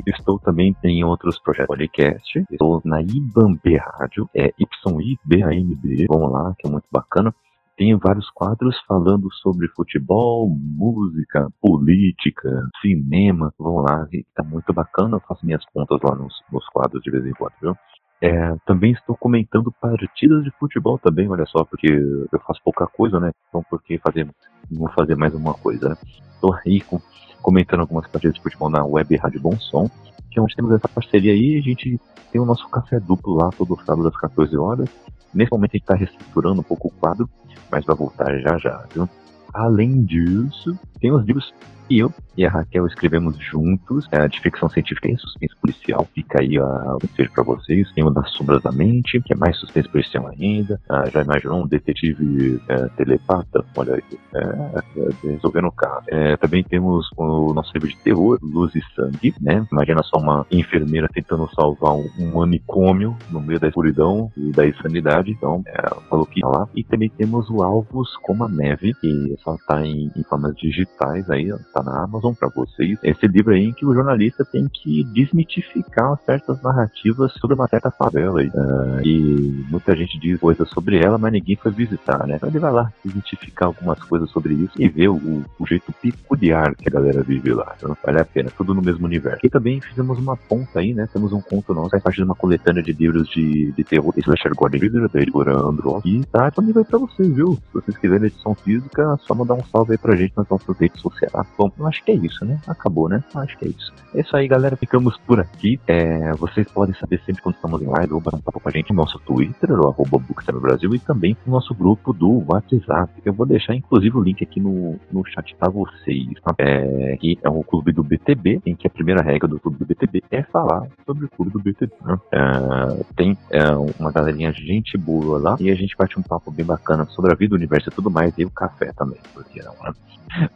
[0.07, 2.45] estou também em outros projetos podcast.
[2.51, 6.07] Estou na IBAMB Rádio, é YIBAMB.
[6.09, 7.35] Vamos lá, que é muito bacana
[7.81, 13.55] tem vários quadros falando sobre futebol, música, política, cinema.
[13.59, 15.17] Vão lá, tá muito bacana.
[15.17, 17.75] Eu faço minhas contas lá nos, nos quadros de vez em quando, viu?
[18.23, 23.19] É, também estou comentando partidas de futebol também, olha só, porque eu faço pouca coisa,
[23.19, 23.31] né?
[23.49, 24.29] Então por que fazer,
[24.71, 25.97] não fazer mais uma coisa, né?
[26.35, 27.01] Estou aí com,
[27.41, 29.89] comentando algumas partidas de futebol na web Rádio Bom Som,
[30.31, 31.99] que é onde temos essa parceria aí, a gente
[32.31, 34.89] tem o nosso café duplo lá, todo sábado às 14 horas.
[35.33, 37.29] Nesse momento a gente está reestruturando um pouco o quadro,
[37.71, 39.09] mas vai voltar já já, viu?
[39.53, 41.55] Além disso, tem os livros
[41.91, 46.09] que eu e a Raquel escrevemos juntos, é, de ficção científica e suspense policial.
[46.15, 47.93] Fica aí o desejo para vocês.
[47.93, 50.81] Tem o das Sombras da Mente, que é mais suspense policial ainda.
[50.89, 53.63] Ah, já imaginou um detetive é, telepata?
[53.77, 56.05] Olha aí, é, é, resolvendo o caso.
[56.09, 59.67] É, também temos o nosso livro de terror, Luz e Sangue, né?
[59.71, 65.33] Imagina só uma enfermeira tentando salvar um, manicômio no meio da escuridão e da insanidade.
[65.33, 66.67] Então, é, falou que lá.
[66.75, 71.29] E também temos o Alvos como a Neve, que só tá em, em formas digitais
[71.29, 75.05] aí, tá na Amazon para vocês esse livro aí em que o jornalista tem que
[75.05, 78.41] desmitificar certas narrativas sobre uma certa favela.
[78.41, 78.49] Aí.
[78.49, 82.37] Uh, e muita gente diz coisas sobre ela, mas ninguém foi visitar, né?
[82.37, 86.75] Então ele vai lá desmitificar algumas coisas sobre isso e ver o, o jeito peculiar
[86.75, 87.75] que a galera vive lá.
[87.77, 89.41] Então vale a pena, tudo no mesmo universo.
[89.45, 91.09] E também fizemos uma ponta aí, né?
[91.13, 94.55] Temos um conto nosso, faz parte de uma coletânea de livros de, de terror, Slasher
[94.55, 96.01] Gordon editora Andro.
[96.05, 97.55] E tá disponível aí pra vocês, viu?
[97.55, 100.77] Se vocês quiserem edição física, é só mandar um salve aí pra gente nas nossas
[100.79, 101.47] redes sociais.
[101.57, 102.59] Bom, eu acho que é isso, né?
[102.67, 103.23] Acabou, né?
[103.35, 103.93] Acho que é isso.
[104.15, 104.77] É isso aí, galera.
[104.77, 105.81] Ficamos por aqui.
[105.87, 108.73] É, vocês podem saber sempre quando estamos em live ou bater um papo com a
[108.73, 110.21] gente no nosso Twitter, o arroba
[110.61, 113.13] Brasil, e também no nosso grupo do WhatsApp.
[113.25, 116.29] Eu vou deixar, inclusive, o link aqui no, no chat para vocês.
[116.43, 116.55] Tá?
[116.59, 119.87] É, que é o clube do BTB, em que a primeira regra do clube do
[119.87, 121.93] BTB é falar sobre o clube do BTB.
[122.03, 122.19] Né?
[122.33, 126.65] É, tem é, uma galerinha gente boa lá e a gente bate um papo bem
[126.65, 129.75] bacana sobre a vida, o universo e tudo mais, e o café também, porque não,
[129.83, 129.93] né?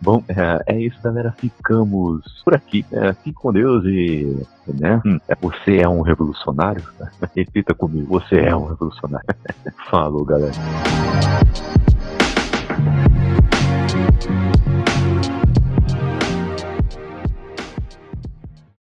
[0.00, 1.32] Bom, é, é isso, galera.
[1.32, 2.84] Ficamos por aqui.
[2.90, 4.36] É, fique com Deus e.
[4.66, 5.00] Né?
[5.04, 6.82] Hum, é, você é um revolucionário?
[7.36, 9.26] Repita comigo: você é um revolucionário.
[9.90, 10.52] Falou, galera.